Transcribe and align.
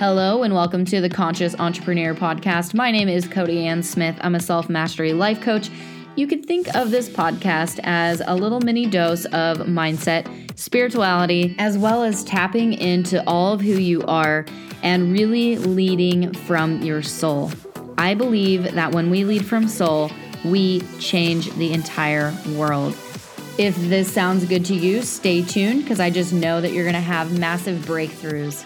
Hello, 0.00 0.42
and 0.44 0.54
welcome 0.54 0.86
to 0.86 1.02
the 1.02 1.10
Conscious 1.10 1.54
Entrepreneur 1.58 2.14
Podcast. 2.14 2.72
My 2.72 2.90
name 2.90 3.06
is 3.06 3.28
Cody 3.28 3.66
Ann 3.66 3.82
Smith. 3.82 4.16
I'm 4.22 4.34
a 4.34 4.40
self 4.40 4.70
mastery 4.70 5.12
life 5.12 5.42
coach. 5.42 5.68
You 6.16 6.26
could 6.26 6.46
think 6.46 6.74
of 6.74 6.90
this 6.90 7.06
podcast 7.06 7.80
as 7.82 8.22
a 8.26 8.34
little 8.34 8.60
mini 8.60 8.86
dose 8.86 9.26
of 9.26 9.58
mindset, 9.58 10.58
spirituality, 10.58 11.54
as 11.58 11.76
well 11.76 12.02
as 12.02 12.24
tapping 12.24 12.72
into 12.72 13.22
all 13.28 13.52
of 13.52 13.60
who 13.60 13.74
you 13.74 14.00
are 14.04 14.46
and 14.82 15.12
really 15.12 15.58
leading 15.58 16.32
from 16.32 16.80
your 16.80 17.02
soul. 17.02 17.52
I 17.98 18.14
believe 18.14 18.72
that 18.72 18.92
when 18.92 19.10
we 19.10 19.24
lead 19.24 19.44
from 19.44 19.68
soul, 19.68 20.10
we 20.46 20.80
change 20.98 21.52
the 21.56 21.74
entire 21.74 22.34
world. 22.56 22.96
If 23.58 23.76
this 23.76 24.10
sounds 24.10 24.46
good 24.46 24.64
to 24.64 24.74
you, 24.74 25.02
stay 25.02 25.42
tuned 25.42 25.82
because 25.82 26.00
I 26.00 26.08
just 26.08 26.32
know 26.32 26.62
that 26.62 26.72
you're 26.72 26.84
going 26.84 26.94
to 26.94 27.00
have 27.00 27.38
massive 27.38 27.80
breakthroughs. 27.80 28.64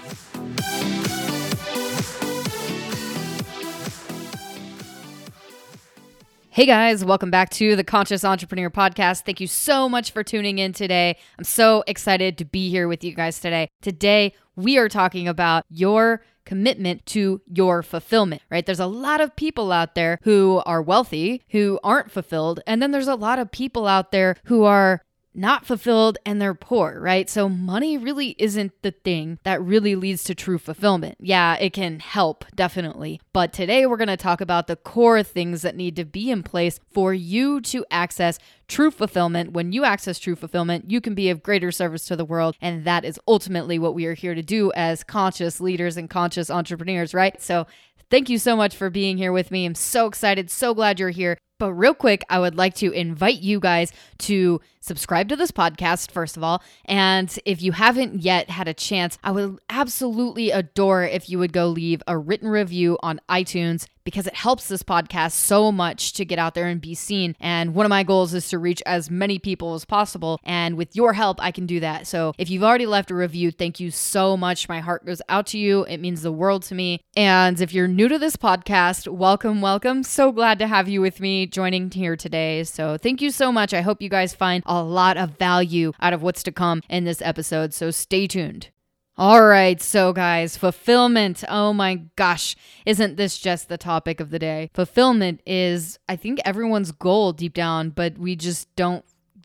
Hey 6.55 6.67
guys, 6.67 7.05
welcome 7.05 7.33
back 7.33 7.51
to 7.51 7.75
the 7.75 7.83
Conscious 7.83 8.25
Entrepreneur 8.25 8.71
Podcast. 8.71 9.23
Thank 9.23 9.41
you 9.41 9.49
so 9.49 9.89
much 9.89 10.13
for 10.13 10.23
tuning 10.23 10.61
in 10.61 10.73
today. 10.73 11.17
I'm 11.37 11.43
so 11.43 11.83
excited 11.89 12.39
to 12.39 12.45
be 12.45 12.71
here 12.71 12.87
with 12.87 13.03
you 13.03 13.13
guys 13.13 13.41
today. 13.41 13.71
Today, 13.83 14.35
we 14.55 14.79
are 14.79 14.89
talking 14.89 15.27
about 15.27 15.65
your 15.69 16.23
commitment 16.45 17.05
to 17.07 17.43
your 17.53 17.83
fulfillment, 17.83 18.41
right? 18.53 18.65
There's 18.65 18.79
a 18.79 18.87
lot 18.87 19.21
of 19.21 19.35
people 19.35 19.73
out 19.73 19.97
there 19.97 20.21
who 20.23 20.63
are 20.65 20.81
wealthy, 20.81 21.43
who 21.49 21.81
aren't 21.83 22.13
fulfilled. 22.13 22.61
And 22.69 22.81
then 22.81 22.93
there's 22.93 23.09
a 23.09 23.17
lot 23.17 23.41
of 23.41 23.51
people 23.51 23.89
out 23.89 24.13
there 24.13 24.37
who 24.45 24.63
are 24.63 25.03
not 25.35 25.67
fulfilled 25.67 26.19
and 26.25 26.41
they're 26.41 26.55
poor, 26.55 26.99
right? 27.01 27.29
So 27.29 27.49
money 27.49 27.99
really 27.99 28.37
isn't 28.39 28.73
the 28.83 28.93
thing 28.93 29.39
that 29.43 29.63
really 29.63 29.97
leads 29.97 30.25
to 30.25 30.35
true 30.35 30.59
fulfillment. 30.59 31.17
Yeah, 31.21 31.57
it 31.57 31.73
can 31.73 32.01
help, 32.01 32.45
definitely. 32.55 33.21
But 33.33 33.53
today 33.53 33.87
we're 33.87 33.97
going 33.97 34.09
to 34.09 34.17
talk 34.17 34.41
about 34.41 34.67
the 34.67 34.77
core 34.77 35.23
things 35.23 35.63
that 35.63 35.77
need 35.77 35.97
to 35.97 36.05
be 36.05 36.31
in 36.31 36.43
place 36.43 36.79
for 36.93 37.13
you 37.13 37.61
to 37.63 37.85
access 37.91 38.39
true 38.69 38.91
fulfillment. 38.91 39.53
When 39.53 39.73
you 39.73 39.85
access 39.85 40.19
true 40.19 40.37
fulfillment, 40.37 40.91
you 40.91 41.01
can 41.01 41.15
be 41.15 41.31
of 41.31 41.43
greater 41.43 41.73
service 41.73 42.05
to 42.07 42.17
the 42.17 42.25
world. 42.25 42.57
And 42.61 42.85
that 42.85 43.05
is 43.05 43.21
ultimately 43.27 43.79
what 43.79 43.95
we 43.95 44.07
are 44.07 44.15
here 44.15 44.35
to 44.35 44.43
do 44.43 44.73
as 44.75 45.05
conscious 45.05 45.61
leaders 45.61 45.97
and 45.97 46.09
conscious 46.09 46.51
entrepreneurs, 46.51 47.13
right? 47.13 47.41
So 47.43 47.67
Thank 48.11 48.29
you 48.29 48.39
so 48.39 48.55
much 48.55 48.77
for 48.77 48.91
being 48.91 49.17
here 49.17 49.33
with 49.33 49.51
me. 49.51 49.65
I'm 49.65 49.75
so 49.75 50.07
excited, 50.07 50.51
so 50.51 50.75
glad 50.75 51.01
you're 51.01 51.11
here. 51.11 51.39
But 51.59 51.73
real 51.73 51.95
quick, 51.95 52.25
I 52.29 52.41
would 52.41 52.57
like 52.57 52.75
to 52.77 52.91
invite 52.91 53.41
you 53.41 53.61
guys 53.61 53.93
to 54.19 54.61
subscribe 54.81 55.29
to 55.29 55.37
this 55.37 55.51
podcast, 55.51 56.11
first 56.11 56.37
of 56.37 56.43
all. 56.43 56.63
And 56.85 57.37
if 57.45 57.63
you 57.63 57.73
haven't 57.73 58.23
yet 58.23 58.51
had 58.51 58.69
a 58.69 58.75
chance, 58.75 59.19
I 59.25 59.31
would 59.31 59.59
absolutely 59.71 60.51
adore 60.51 61.05
if 61.05 61.29
you 61.29 61.39
would 61.39 61.53
go 61.53 61.69
leave 61.69 62.03
a 62.07 62.19
written 62.19 62.49
review 62.49 62.99
on 63.03 63.21
iTunes 63.29 63.87
because 64.05 64.27
it 64.27 64.35
helps 64.35 64.69
this 64.69 64.83
podcast 64.83 65.33
so 65.33 65.73
much 65.73 66.13
to 66.13 66.27
get 66.27 66.39
out 66.39 66.55
there 66.55 66.67
and 66.67 66.81
be 66.81 66.95
seen. 66.95 67.35
And 67.41 67.75
one 67.75 67.87
of 67.87 67.91
my 67.91 68.03
goals 68.03 68.35
is 68.35 68.49
to 68.51 68.59
reach 68.59 68.83
as 68.85 69.11
many 69.11 69.39
people 69.39 69.73
as 69.73 69.87
possible. 69.87 70.39
And 70.45 70.77
with 70.77 70.95
your 70.95 71.15
help, 71.15 71.43
I 71.43 71.51
can 71.51 71.65
do 71.65 71.81
that. 71.81 72.07
So 72.07 72.35
if 72.37 72.51
you've 72.51 72.63
already 72.63 72.85
left 72.85 73.11
a 73.11 73.15
review, 73.15 73.51
thank 73.51 73.81
you 73.81 73.91
so 73.91 74.37
much. 74.37 74.69
My 74.69 74.81
heart 74.81 75.07
goes 75.07 75.23
out 75.31 75.47
to 75.49 75.59
you. 75.59 75.85
It 75.85 76.01
means 76.01 76.21
the 76.21 76.33
world 76.33 76.65
to 76.65 76.75
me. 76.75 77.01
And 77.17 77.59
if 77.59 77.73
you're 77.73 77.89
new 77.89 78.09
to 78.09 78.19
this 78.19 78.37
podcast, 78.37 79.09
welcome, 79.09 79.63
welcome. 79.63 80.03
So 80.03 80.33
glad 80.33 80.59
to 80.59 80.67
have 80.67 80.87
you 80.87 81.01
with 81.01 81.19
me 81.19 81.44
joining 81.47 81.91
here 81.91 82.17
today. 82.17 82.65
So 82.65 82.97
thank 82.97 83.21
you 83.21 83.31
so 83.31 83.53
much. 83.53 83.75
I 83.75 83.81
hope 83.81 84.03
you 84.03 84.09
guys 84.09 84.35
find 84.35 84.63
a 84.67 84.83
lot 84.83 85.17
of 85.17 85.39
value 85.39 85.93
out 86.01 86.13
of 86.13 86.23
what's 86.23 86.43
to 86.45 86.53
come 86.53 86.83
in 86.89 87.05
this 87.05 87.23
episode. 87.23 87.75
So 87.75 87.91
stay 87.91 88.27
tuned. 88.27 88.71
All 89.17 89.45
right, 89.45 89.81
so 89.81 90.13
guys, 90.13 90.57
fulfillment. 90.57 91.45
Oh 91.49 91.73
my 91.73 92.03
gosh, 92.17 92.57
isn't 92.85 93.17
this 93.17 93.39
just 93.39 93.69
the 93.69 93.79
topic 93.79 94.19
of 94.19 94.31
the 94.31 94.41
day? 94.41 94.71
Fulfillment 94.75 95.41
is, 95.47 96.01
I 96.09 96.17
think, 96.17 96.41
everyone's 96.45 96.91
goal 96.91 97.33
deep 97.33 97.55
down, 97.55 97.91
but 97.91 98.19
we 98.19 98.35
just 98.35 98.75
don't 98.75 99.05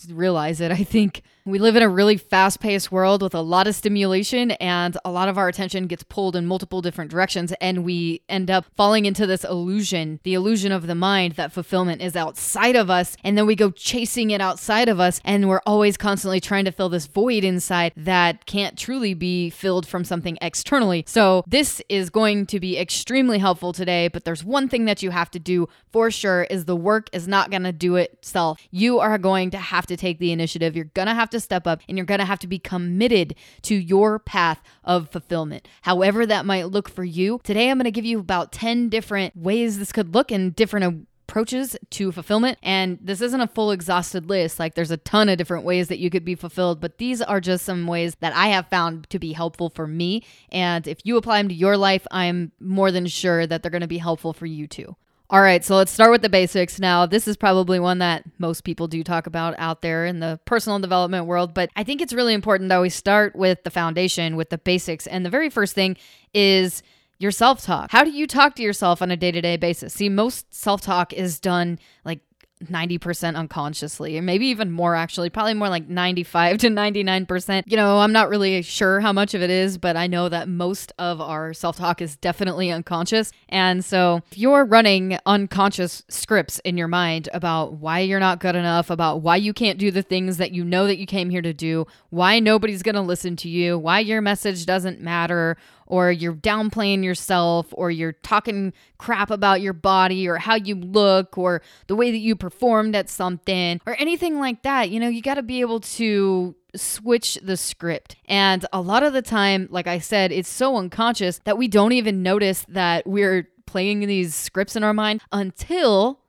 realize 0.10 0.60
it. 0.60 0.72
I 0.72 0.84
think 0.84 1.22
we 1.50 1.60
live 1.60 1.76
in 1.76 1.84
a 1.84 1.90
really 1.90 2.18
fast 2.18 2.60
paced 2.60 2.92
world 2.92 3.22
with 3.22 3.34
a 3.34 3.42
lot 3.42 3.68
of 3.68 3.76
stimulation, 3.76 4.52
and 4.52 4.98
a 5.04 5.12
lot 5.12 5.28
of 5.28 5.38
our 5.38 5.48
attention 5.48 5.88
gets 5.88 6.04
pulled 6.04 6.36
in 6.36 6.46
multiple 6.46 6.82
different 6.82 7.10
directions. 7.12 7.54
And 7.60 7.84
we 7.84 8.22
end 8.30 8.52
up 8.52 8.66
falling 8.76 9.06
into 9.06 9.26
this 9.26 9.44
illusion 9.44 10.20
the 10.24 10.34
illusion 10.34 10.72
of 10.72 10.88
the 10.88 10.96
mind 10.96 11.34
that 11.34 11.52
fulfillment 11.52 12.02
is 12.02 12.16
outside 12.16 12.76
of 12.76 12.90
us. 12.90 13.16
And 13.24 13.38
then 13.38 13.46
we 13.46 13.56
go 13.56 13.72
chasing 13.72 14.32
it 14.32 14.42
outside 14.42 14.90
of 14.90 15.00
us. 15.00 15.22
And 15.24 15.50
we're 15.50 15.62
always 15.66 15.98
constantly 15.98 16.40
trying 16.40 16.66
to 16.66 16.72
fill 16.72 16.90
this 16.90 17.08
void 17.08 17.44
inside 17.44 17.94
that 17.96 18.46
can't 18.46 18.78
truly 18.78 19.14
be 19.14 19.50
filled 19.50 19.88
from 19.88 20.04
something 20.04 20.38
externally. 20.42 21.04
So, 21.08 21.44
this 21.48 21.82
is 21.90 22.10
going 22.10 22.46
to 22.48 22.60
be 22.60 22.78
extremely 22.78 23.40
helpful 23.40 23.74
today. 23.74 24.08
But 24.08 24.26
there's 24.26 24.44
one 24.44 24.70
thing 24.70 24.86
that 24.86 25.02
you 25.02 25.12
have 25.12 25.32
to 25.32 25.40
do 25.40 25.68
for 25.92 26.12
sure 26.12 26.44
is 26.44 26.66
the 26.66 26.76
work 26.76 27.10
is 27.14 27.28
not 27.28 27.50
going 27.50 27.64
to 27.64 27.72
do 27.72 27.96
itself. 27.96 28.60
You 28.72 29.00
are 29.00 29.18
going 29.18 29.52
to 29.52 29.58
have 29.58 29.88
to 29.88 29.98
take 29.98 30.20
the 30.20 30.32
initiative. 30.32 30.76
You're 30.76 30.86
going 30.86 31.08
to 31.08 31.14
have 31.14 31.30
to 31.32 31.39
step 31.40 31.68
up 31.68 31.82
and 31.88 31.98
you're 31.98 32.06
going 32.06 32.20
to 32.20 32.26
have 32.26 32.40
to 32.40 32.48
be 32.48 32.60
committed 32.60 33.36
to 33.64 33.76
your 33.76 34.20
path 34.20 34.62
of 34.84 35.10
fulfillment, 35.10 35.68
however 35.82 36.26
that 36.26 36.46
might 36.46 36.70
look 36.70 36.90
for 36.90 37.04
you. 37.04 37.40
Today, 37.44 37.70
I'm 37.70 37.78
going 37.78 37.86
to 37.86 37.92
give 37.92 38.06
you 38.06 38.20
about 38.20 38.52
10 38.52 38.90
different 38.90 39.36
ways 39.36 39.80
this 39.80 39.92
could 39.92 40.14
look 40.14 40.32
and 40.32 40.56
different 40.56 41.08
approaches 41.30 41.78
to 41.92 42.12
fulfillment. 42.12 42.58
And 42.64 42.98
this 43.02 43.22
isn't 43.22 43.40
a 43.40 43.48
full 43.48 43.72
exhausted 43.72 44.28
list. 44.28 44.60
Like 44.60 44.74
there's 44.74 44.92
a 44.92 44.98
ton 44.98 45.30
of 45.30 45.38
different 45.38 45.64
ways 45.64 45.88
that 45.90 46.00
you 46.00 46.10
could 46.10 46.26
be 46.26 46.36
fulfilled, 46.36 46.82
but 46.82 46.98
these 46.98 47.22
are 47.22 47.40
just 47.40 47.66
some 47.66 47.86
ways 47.86 48.16
that 48.20 48.36
I 48.36 48.48
have 48.48 48.68
found 48.68 49.08
to 49.12 49.20
be 49.20 49.34
helpful 49.34 49.70
for 49.70 49.86
me. 49.86 50.24
And 50.52 50.88
if 50.88 51.00
you 51.04 51.18
apply 51.18 51.38
them 51.38 51.50
to 51.50 51.56
your 51.56 51.78
life, 51.78 52.08
I'm 52.10 52.52
more 52.60 52.92
than 52.92 53.06
sure 53.06 53.46
that 53.46 53.62
they're 53.62 53.70
going 53.70 53.82
to 53.82 53.88
be 53.88 54.00
helpful 54.00 54.34
for 54.34 54.48
you 54.48 54.68
too. 54.68 54.96
All 55.32 55.42
right, 55.42 55.64
so 55.64 55.76
let's 55.76 55.92
start 55.92 56.10
with 56.10 56.24
the 56.24 56.30
basics. 56.30 56.80
Now, 56.80 57.06
this 57.06 57.28
is 57.28 57.38
probably 57.38 57.80
one 57.80 58.00
that 58.00 58.24
most 58.40 58.64
people 58.64 58.88
do 58.88 59.04
talk 59.04 59.28
about 59.28 59.54
out 59.60 59.84
there 59.84 60.08
in 60.08 60.22
the 60.22 60.40
personal 60.46 60.80
development 60.80 61.28
world, 61.28 61.54
but 61.54 61.70
I 61.76 61.84
think 61.84 62.02
it's 62.02 62.14
really 62.14 62.34
important 62.34 62.70
that 62.70 62.82
we 62.82 62.90
start 62.90 63.36
with 63.36 63.64
the 63.64 63.70
foundation, 63.70 64.36
with 64.36 64.50
the 64.50 64.58
basics. 64.58 65.06
And 65.06 65.24
the 65.24 65.30
very 65.30 65.52
first 65.52 65.76
thing 65.76 65.98
is 66.34 66.82
your 67.20 67.30
self 67.30 67.62
talk. 67.62 67.92
How 67.92 68.04
do 68.04 68.10
you 68.10 68.26
talk 68.26 68.56
to 68.56 68.64
yourself 68.64 69.04
on 69.04 69.12
a 69.12 69.18
day 69.18 69.32
to 69.32 69.40
day 69.40 69.56
basis? 69.56 69.94
See, 69.94 70.10
most 70.10 70.52
self 70.52 70.82
talk 70.82 71.14
is 71.14 71.40
done 71.40 71.78
like 72.04 72.22
90% 72.66 73.36
unconsciously, 73.36 74.18
or 74.18 74.22
maybe 74.22 74.48
even 74.48 74.72
more 74.72 74.96
actually, 74.96 75.30
probably 75.30 75.54
more 75.54 75.70
like 75.70 75.88
95 75.88 76.58
to 76.60 76.68
99%. 76.68 77.64
You 77.66 77.78
know, 77.78 78.00
I'm 78.00 78.12
not 78.12 78.30
really 78.30 78.62
sure 78.62 79.00
how 79.00 79.14
much 79.14 79.34
of 79.34 79.42
it 79.42 79.50
is, 79.50 79.78
but 79.78 79.96
I 79.96 80.08
know 80.08 80.28
that 80.30 80.50
most 80.50 80.92
of 81.00 81.22
our 81.22 81.54
self 81.54 81.78
talk 81.78 82.02
is 82.02 82.18
definitely 82.18 82.70
unconscious. 82.70 83.32
And 83.48 83.84
so 83.84 84.22
if 84.32 84.38
you're 84.38 84.66
running 84.66 85.18
unconscious 85.26 86.04
scripts 86.10 86.60
in 86.60 86.78
your 86.78 86.90
mind 86.90 87.30
about 87.34 87.74
why 87.74 88.00
you're 88.00 88.20
not 88.20 88.40
good 88.40 88.56
enough, 88.56 88.90
about 88.90 89.22
why 89.22 89.38
you 89.38 89.54
can't 89.54 89.80
do 89.80 89.90
the 89.90 90.04
things 90.04 90.38
that 90.38 90.52
you 90.52 90.66
know 90.66 90.86
that 90.88 90.98
you 90.98 91.06
came 91.06 91.30
here 91.30 91.42
to 91.42 91.54
do, 91.54 91.88
why 92.10 92.40
nobody's 92.40 92.84
going 92.84 92.96
to 92.96 93.02
listen 93.02 93.36
to 93.38 93.50
you, 93.50 93.78
why 93.78 94.00
your 94.00 94.22
message 94.22 94.66
doesn't 94.66 95.00
matter, 95.00 95.56
or 95.90 96.12
you're 96.12 96.36
downplaying 96.36 97.04
yourself 97.04 97.68
or 97.72 97.92
you're 97.92 98.14
talking 98.14 98.72
crap 98.98 99.32
about 99.32 99.60
your 99.60 99.74
body 99.74 100.28
or 100.28 100.38
how 100.38 100.56
you 100.56 100.76
look 100.76 101.38
or 101.38 101.62
the 101.88 101.96
way 101.96 102.12
that 102.12 102.20
you 102.20 102.36
performed 102.36 102.96
at 102.96 103.10
something 103.10 103.82
or 103.86 103.96
anything 104.00 104.40
like 104.40 104.62
that. 104.62 104.90
You 104.90 105.00
know, 105.00 105.10
you 105.10 105.22
got 105.22 105.34
to 105.34 105.44
be 105.44 105.60
able 105.60 105.82
to 105.82 106.56
switch 106.76 107.40
the 107.42 107.58
script. 107.58 108.16
And 108.26 108.66
a 108.72 108.80
lot 108.80 109.04
of 109.04 109.14
the 109.14 109.24
time, 109.24 109.68
like 109.72 109.88
I 109.88 110.00
said, 110.00 110.32
it's 110.32 110.48
so 110.48 110.78
unconscious 110.78 111.42
that 111.44 111.58
we 111.58 111.68
don't 111.68 111.92
even 111.92 112.22
notice 112.24 112.66
that 112.70 113.08
we're 113.08 113.50
playing 113.66 114.02
these 114.02 114.34
scripts 114.34 114.76
in 114.76 114.84
our 114.84 114.94
mind 114.94 115.22
until 115.32 116.22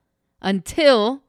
until 0.42 1.22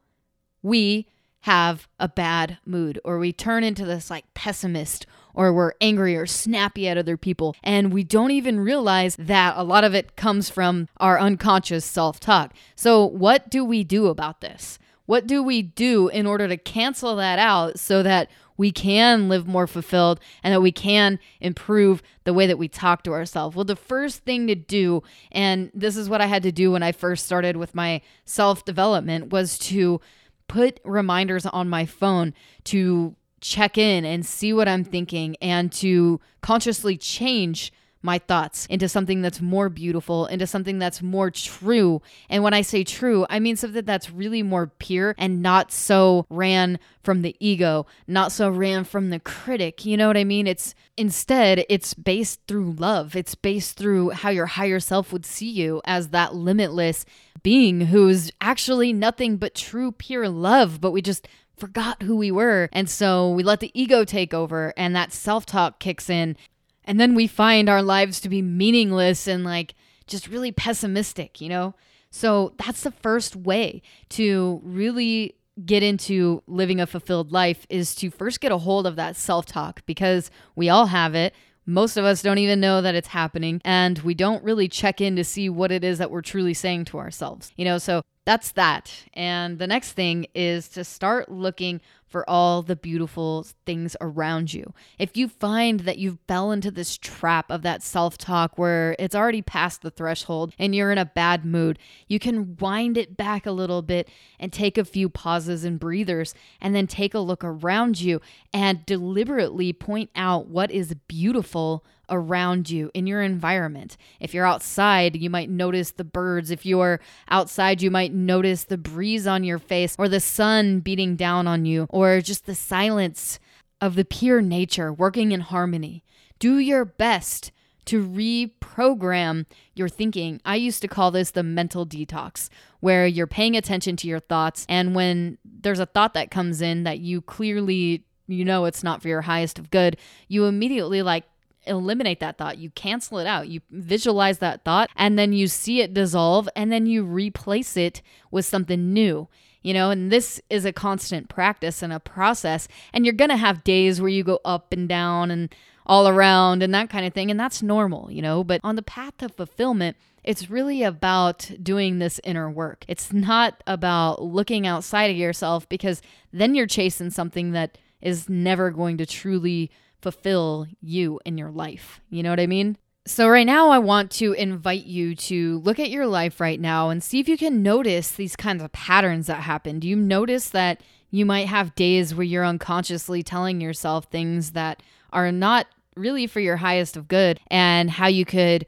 we 0.62 1.06
have 1.40 1.88
a 1.98 2.08
bad 2.08 2.58
mood 2.64 3.00
or 3.04 3.18
we 3.18 3.32
turn 3.32 3.64
into 3.64 3.84
this 3.84 4.10
like 4.10 4.24
pessimist 4.32 5.06
or 5.34 5.52
we're 5.52 5.72
angry 5.80 6.16
or 6.16 6.26
snappy 6.26 6.88
at 6.88 6.98
other 6.98 7.16
people. 7.16 7.56
And 7.62 7.92
we 7.92 8.04
don't 8.04 8.30
even 8.30 8.60
realize 8.60 9.16
that 9.16 9.54
a 9.56 9.62
lot 9.62 9.84
of 9.84 9.94
it 9.94 10.16
comes 10.16 10.50
from 10.50 10.88
our 10.98 11.18
unconscious 11.18 11.84
self 11.84 12.20
talk. 12.20 12.54
So, 12.74 13.04
what 13.04 13.50
do 13.50 13.64
we 13.64 13.84
do 13.84 14.06
about 14.06 14.40
this? 14.40 14.78
What 15.06 15.26
do 15.26 15.42
we 15.42 15.62
do 15.62 16.08
in 16.08 16.26
order 16.26 16.48
to 16.48 16.56
cancel 16.56 17.16
that 17.16 17.38
out 17.38 17.78
so 17.78 18.02
that 18.02 18.30
we 18.56 18.70
can 18.70 19.28
live 19.28 19.46
more 19.46 19.66
fulfilled 19.66 20.20
and 20.42 20.54
that 20.54 20.60
we 20.60 20.72
can 20.72 21.18
improve 21.40 22.02
the 22.24 22.32
way 22.32 22.46
that 22.46 22.58
we 22.58 22.68
talk 22.68 23.02
to 23.04 23.12
ourselves? 23.12 23.56
Well, 23.56 23.64
the 23.64 23.76
first 23.76 24.24
thing 24.24 24.46
to 24.46 24.54
do, 24.54 25.02
and 25.32 25.70
this 25.74 25.96
is 25.96 26.08
what 26.08 26.20
I 26.20 26.26
had 26.26 26.42
to 26.44 26.52
do 26.52 26.72
when 26.72 26.82
I 26.82 26.92
first 26.92 27.26
started 27.26 27.56
with 27.56 27.74
my 27.74 28.00
self 28.24 28.64
development, 28.64 29.32
was 29.32 29.58
to 29.58 30.00
put 30.48 30.80
reminders 30.84 31.46
on 31.46 31.68
my 31.68 31.86
phone 31.86 32.34
to 32.64 33.16
check 33.42 33.76
in 33.76 34.04
and 34.04 34.24
see 34.24 34.52
what 34.52 34.68
I'm 34.68 34.84
thinking 34.84 35.36
and 35.42 35.70
to 35.72 36.20
consciously 36.40 36.96
change 36.96 37.72
my 38.02 38.18
thoughts 38.18 38.66
into 38.66 38.88
something 38.88 39.22
that's 39.22 39.40
more 39.40 39.68
beautiful, 39.68 40.26
into 40.26 40.46
something 40.46 40.78
that's 40.78 41.02
more 41.02 41.30
true. 41.30 42.02
And 42.28 42.42
when 42.42 42.54
I 42.54 42.62
say 42.62 42.84
true, 42.84 43.26
I 43.30 43.38
mean 43.38 43.56
something 43.56 43.84
that's 43.84 44.10
really 44.10 44.42
more 44.42 44.66
pure 44.78 45.14
and 45.18 45.40
not 45.40 45.70
so 45.70 46.26
ran 46.28 46.78
from 47.04 47.22
the 47.22 47.36
ego, 47.38 47.86
not 48.06 48.32
so 48.32 48.50
ran 48.50 48.84
from 48.84 49.10
the 49.10 49.20
critic. 49.20 49.84
You 49.84 49.96
know 49.96 50.08
what 50.08 50.16
I 50.16 50.24
mean? 50.24 50.46
It's 50.46 50.74
instead, 50.96 51.64
it's 51.68 51.94
based 51.94 52.40
through 52.48 52.72
love. 52.72 53.14
It's 53.14 53.34
based 53.34 53.76
through 53.76 54.10
how 54.10 54.30
your 54.30 54.46
higher 54.46 54.80
self 54.80 55.12
would 55.12 55.26
see 55.26 55.50
you 55.50 55.80
as 55.84 56.08
that 56.08 56.34
limitless 56.34 57.04
being 57.42 57.82
who's 57.82 58.30
actually 58.40 58.92
nothing 58.92 59.36
but 59.36 59.54
true, 59.54 59.92
pure 59.92 60.28
love, 60.28 60.80
but 60.80 60.92
we 60.92 61.02
just 61.02 61.26
forgot 61.62 62.02
who 62.02 62.16
we 62.16 62.32
were. 62.32 62.68
And 62.72 62.90
so 62.90 63.30
we 63.30 63.44
let 63.44 63.60
the 63.60 63.70
ego 63.72 64.04
take 64.04 64.34
over 64.34 64.74
and 64.76 64.96
that 64.96 65.12
self 65.12 65.46
talk 65.46 65.78
kicks 65.78 66.10
in. 66.10 66.36
And 66.82 66.98
then 66.98 67.14
we 67.14 67.28
find 67.28 67.68
our 67.68 67.84
lives 67.84 68.18
to 68.22 68.28
be 68.28 68.42
meaningless 68.42 69.28
and 69.28 69.44
like 69.44 69.76
just 70.08 70.26
really 70.26 70.50
pessimistic, 70.50 71.40
you 71.40 71.48
know? 71.48 71.76
So 72.10 72.54
that's 72.58 72.82
the 72.82 72.90
first 72.90 73.36
way 73.36 73.80
to 74.08 74.60
really 74.64 75.36
get 75.64 75.84
into 75.84 76.42
living 76.48 76.80
a 76.80 76.86
fulfilled 76.88 77.30
life 77.30 77.64
is 77.70 77.94
to 77.94 78.10
first 78.10 78.40
get 78.40 78.50
a 78.50 78.58
hold 78.58 78.84
of 78.84 78.96
that 78.96 79.14
self 79.14 79.46
talk 79.46 79.86
because 79.86 80.32
we 80.56 80.68
all 80.68 80.86
have 80.86 81.14
it. 81.14 81.32
Most 81.64 81.96
of 81.96 82.04
us 82.04 82.22
don't 82.22 82.38
even 82.38 82.58
know 82.58 82.82
that 82.82 82.96
it's 82.96 83.06
happening, 83.06 83.60
and 83.64 84.00
we 84.00 84.14
don't 84.14 84.42
really 84.42 84.66
check 84.66 85.00
in 85.00 85.14
to 85.14 85.22
see 85.22 85.48
what 85.48 85.70
it 85.70 85.84
is 85.84 85.98
that 85.98 86.10
we're 86.10 86.22
truly 86.22 86.54
saying 86.54 86.86
to 86.86 86.98
ourselves. 86.98 87.52
You 87.54 87.64
know, 87.64 87.78
so 87.78 88.02
that's 88.24 88.52
that. 88.52 88.92
And 89.14 89.58
the 89.58 89.66
next 89.66 89.92
thing 89.92 90.26
is 90.34 90.68
to 90.70 90.84
start 90.84 91.30
looking 91.30 91.80
for 92.12 92.28
all 92.28 92.62
the 92.62 92.76
beautiful 92.76 93.46
things 93.64 93.96
around 94.00 94.52
you. 94.52 94.72
If 94.98 95.16
you 95.16 95.28
find 95.28 95.80
that 95.80 95.98
you 95.98 96.18
fell 96.28 96.52
into 96.52 96.70
this 96.70 96.96
trap 96.98 97.50
of 97.50 97.62
that 97.62 97.82
self 97.82 98.18
talk 98.18 98.58
where 98.58 98.94
it's 98.98 99.14
already 99.14 99.42
past 99.42 99.82
the 99.82 99.90
threshold 99.90 100.52
and 100.58 100.74
you're 100.74 100.92
in 100.92 100.98
a 100.98 101.06
bad 101.06 101.44
mood, 101.44 101.78
you 102.06 102.18
can 102.18 102.56
wind 102.56 102.96
it 102.96 103.16
back 103.16 103.46
a 103.46 103.52
little 103.52 103.82
bit 103.82 104.08
and 104.38 104.52
take 104.52 104.76
a 104.76 104.84
few 104.84 105.08
pauses 105.08 105.64
and 105.64 105.80
breathers 105.80 106.34
and 106.60 106.74
then 106.74 106.86
take 106.86 107.14
a 107.14 107.18
look 107.18 107.42
around 107.42 108.00
you 108.00 108.20
and 108.52 108.84
deliberately 108.86 109.72
point 109.72 110.10
out 110.14 110.48
what 110.48 110.70
is 110.70 110.94
beautiful 111.08 111.84
around 112.12 112.68
you 112.68 112.90
in 112.94 113.06
your 113.06 113.22
environment. 113.22 113.96
If 114.20 114.34
you're 114.34 114.46
outside, 114.46 115.16
you 115.16 115.30
might 115.30 115.48
notice 115.48 115.92
the 115.92 116.04
birds. 116.04 116.50
If 116.50 116.66
you're 116.66 117.00
outside, 117.28 117.80
you 117.82 117.90
might 117.90 118.12
notice 118.12 118.64
the 118.64 118.78
breeze 118.78 119.26
on 119.26 119.42
your 119.42 119.58
face 119.58 119.96
or 119.98 120.08
the 120.08 120.20
sun 120.20 120.80
beating 120.80 121.16
down 121.16 121.46
on 121.46 121.64
you 121.64 121.86
or 122.02 122.20
just 122.20 122.46
the 122.46 122.54
silence 122.54 123.38
of 123.80 123.94
the 123.94 124.04
pure 124.04 124.42
nature 124.42 124.92
working 124.92 125.32
in 125.32 125.40
harmony. 125.40 126.04
Do 126.38 126.58
your 126.58 126.84
best 126.84 127.52
to 127.84 128.04
reprogram 128.04 129.46
your 129.74 129.88
thinking. 129.88 130.40
I 130.44 130.56
used 130.56 130.82
to 130.82 130.88
call 130.88 131.10
this 131.10 131.32
the 131.32 131.42
mental 131.42 131.84
detox, 131.86 132.48
where 132.80 133.06
you're 133.06 133.26
paying 133.26 133.56
attention 133.56 133.96
to 133.96 134.08
your 134.08 134.20
thoughts. 134.20 134.66
And 134.68 134.94
when 134.94 135.38
there's 135.44 135.80
a 135.80 135.86
thought 135.86 136.14
that 136.14 136.30
comes 136.30 136.60
in 136.60 136.84
that 136.84 137.00
you 137.00 137.20
clearly 137.20 138.04
you 138.28 138.44
know 138.44 138.64
it's 138.64 138.84
not 138.84 139.02
for 139.02 139.08
your 139.08 139.22
highest 139.22 139.58
of 139.58 139.70
good, 139.70 139.96
you 140.28 140.46
immediately 140.46 141.02
like 141.02 141.24
eliminate 141.66 142.20
that 142.20 142.38
thought. 142.38 142.58
You 142.58 142.70
cancel 142.70 143.18
it 143.18 143.26
out. 143.26 143.48
You 143.48 143.60
visualize 143.70 144.38
that 144.38 144.64
thought 144.64 144.90
and 144.96 145.18
then 145.18 145.32
you 145.32 145.46
see 145.46 145.80
it 145.80 145.94
dissolve 145.94 146.48
and 146.56 146.72
then 146.72 146.86
you 146.86 147.04
replace 147.04 147.76
it 147.76 148.02
with 148.30 148.44
something 148.44 148.92
new. 148.92 149.28
You 149.62 149.74
know, 149.74 149.90
and 149.90 150.10
this 150.10 150.40
is 150.50 150.64
a 150.64 150.72
constant 150.72 151.28
practice 151.28 151.82
and 151.82 151.92
a 151.92 152.00
process. 152.00 152.68
And 152.92 153.04
you're 153.04 153.14
going 153.14 153.30
to 153.30 153.36
have 153.36 153.64
days 153.64 154.00
where 154.00 154.10
you 154.10 154.24
go 154.24 154.40
up 154.44 154.72
and 154.72 154.88
down 154.88 155.30
and 155.30 155.54
all 155.86 156.08
around 156.08 156.62
and 156.62 156.74
that 156.74 156.90
kind 156.90 157.06
of 157.06 157.12
thing. 157.12 157.30
And 157.30 157.38
that's 157.38 157.62
normal, 157.62 158.10
you 158.10 158.22
know. 158.22 158.44
But 158.44 158.60
on 158.64 158.76
the 158.76 158.82
path 158.82 159.18
to 159.18 159.28
fulfillment, 159.28 159.96
it's 160.24 160.50
really 160.50 160.82
about 160.82 161.50
doing 161.62 161.98
this 161.98 162.20
inner 162.24 162.50
work. 162.50 162.84
It's 162.88 163.12
not 163.12 163.62
about 163.66 164.22
looking 164.22 164.66
outside 164.66 165.10
of 165.10 165.16
yourself 165.16 165.68
because 165.68 166.00
then 166.32 166.54
you're 166.54 166.66
chasing 166.66 167.10
something 167.10 167.52
that 167.52 167.78
is 168.00 168.28
never 168.28 168.70
going 168.70 168.98
to 168.98 169.06
truly 169.06 169.70
fulfill 170.00 170.66
you 170.80 171.20
in 171.24 171.38
your 171.38 171.50
life. 171.50 172.00
You 172.10 172.22
know 172.22 172.30
what 172.30 172.40
I 172.40 172.46
mean? 172.46 172.76
So, 173.04 173.28
right 173.28 173.46
now, 173.46 173.70
I 173.70 173.78
want 173.78 174.12
to 174.12 174.32
invite 174.32 174.84
you 174.84 175.16
to 175.16 175.58
look 175.64 175.80
at 175.80 175.90
your 175.90 176.06
life 176.06 176.40
right 176.40 176.60
now 176.60 176.90
and 176.90 177.02
see 177.02 177.18
if 177.18 177.28
you 177.28 177.36
can 177.36 177.60
notice 177.62 178.12
these 178.12 178.36
kinds 178.36 178.62
of 178.62 178.70
patterns 178.70 179.26
that 179.26 179.42
happen. 179.42 179.80
Do 179.80 179.88
you 179.88 179.96
notice 179.96 180.50
that 180.50 180.80
you 181.10 181.26
might 181.26 181.48
have 181.48 181.74
days 181.74 182.14
where 182.14 182.24
you're 182.24 182.44
unconsciously 182.44 183.24
telling 183.24 183.60
yourself 183.60 184.04
things 184.04 184.52
that 184.52 184.84
are 185.12 185.32
not 185.32 185.66
really 185.96 186.28
for 186.28 186.38
your 186.38 186.56
highest 186.58 186.96
of 186.96 187.08
good 187.08 187.40
and 187.48 187.90
how 187.90 188.06
you 188.06 188.24
could 188.24 188.66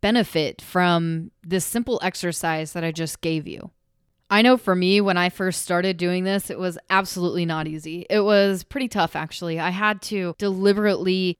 benefit 0.00 0.62
from 0.62 1.30
this 1.42 1.64
simple 1.64 2.00
exercise 2.02 2.72
that 2.72 2.84
I 2.84 2.90
just 2.90 3.20
gave 3.20 3.46
you? 3.46 3.70
I 4.30 4.42
know 4.42 4.56
for 4.56 4.74
me, 4.74 5.00
when 5.00 5.18
I 5.18 5.28
first 5.28 5.62
started 5.62 5.98
doing 5.98 6.24
this, 6.24 6.48
it 6.50 6.58
was 6.58 6.78
absolutely 6.90 7.44
not 7.44 7.68
easy. 7.68 8.06
It 8.08 8.20
was 8.20 8.64
pretty 8.64 8.88
tough, 8.88 9.14
actually. 9.14 9.60
I 9.60 9.70
had 9.70 10.02
to 10.02 10.34
deliberately 10.38 11.38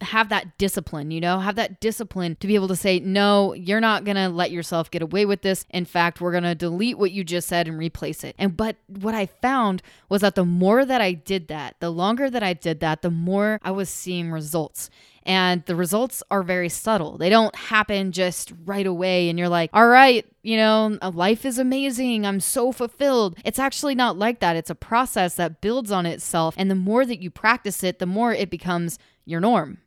have 0.00 0.28
that 0.28 0.56
discipline, 0.58 1.10
you 1.10 1.20
know, 1.20 1.40
have 1.40 1.56
that 1.56 1.80
discipline 1.80 2.36
to 2.36 2.46
be 2.46 2.54
able 2.54 2.68
to 2.68 2.76
say, 2.76 3.00
no, 3.00 3.52
you're 3.54 3.80
not 3.80 4.04
going 4.04 4.16
to 4.16 4.28
let 4.28 4.50
yourself 4.50 4.90
get 4.90 5.02
away 5.02 5.26
with 5.26 5.42
this. 5.42 5.64
In 5.70 5.84
fact, 5.84 6.20
we're 6.20 6.30
going 6.30 6.44
to 6.44 6.54
delete 6.54 6.98
what 6.98 7.10
you 7.10 7.24
just 7.24 7.48
said 7.48 7.66
and 7.66 7.78
replace 7.78 8.22
it. 8.22 8.36
And, 8.38 8.56
but 8.56 8.76
what 8.86 9.14
I 9.14 9.26
found 9.26 9.82
was 10.08 10.20
that 10.20 10.36
the 10.36 10.44
more 10.44 10.84
that 10.84 11.00
I 11.00 11.12
did 11.12 11.48
that, 11.48 11.76
the 11.80 11.90
longer 11.90 12.30
that 12.30 12.42
I 12.42 12.52
did 12.52 12.80
that, 12.80 13.02
the 13.02 13.10
more 13.10 13.58
I 13.62 13.72
was 13.72 13.88
seeing 13.88 14.30
results. 14.30 14.88
And 15.24 15.62
the 15.66 15.76
results 15.76 16.22
are 16.30 16.42
very 16.42 16.70
subtle. 16.70 17.18
They 17.18 17.28
don't 17.28 17.54
happen 17.54 18.12
just 18.12 18.52
right 18.64 18.86
away. 18.86 19.28
And 19.28 19.38
you're 19.38 19.48
like, 19.50 19.68
all 19.74 19.88
right, 19.88 20.24
you 20.42 20.56
know, 20.56 20.96
life 21.12 21.44
is 21.44 21.58
amazing. 21.58 22.24
I'm 22.24 22.40
so 22.40 22.72
fulfilled. 22.72 23.36
It's 23.44 23.58
actually 23.58 23.94
not 23.94 24.16
like 24.16 24.40
that. 24.40 24.56
It's 24.56 24.70
a 24.70 24.74
process 24.74 25.34
that 25.34 25.60
builds 25.60 25.90
on 25.90 26.06
itself. 26.06 26.54
And 26.56 26.70
the 26.70 26.74
more 26.74 27.04
that 27.04 27.20
you 27.20 27.30
practice 27.30 27.82
it, 27.82 27.98
the 27.98 28.06
more 28.06 28.32
it 28.32 28.48
becomes 28.48 28.98
your 29.26 29.40
norm. 29.40 29.78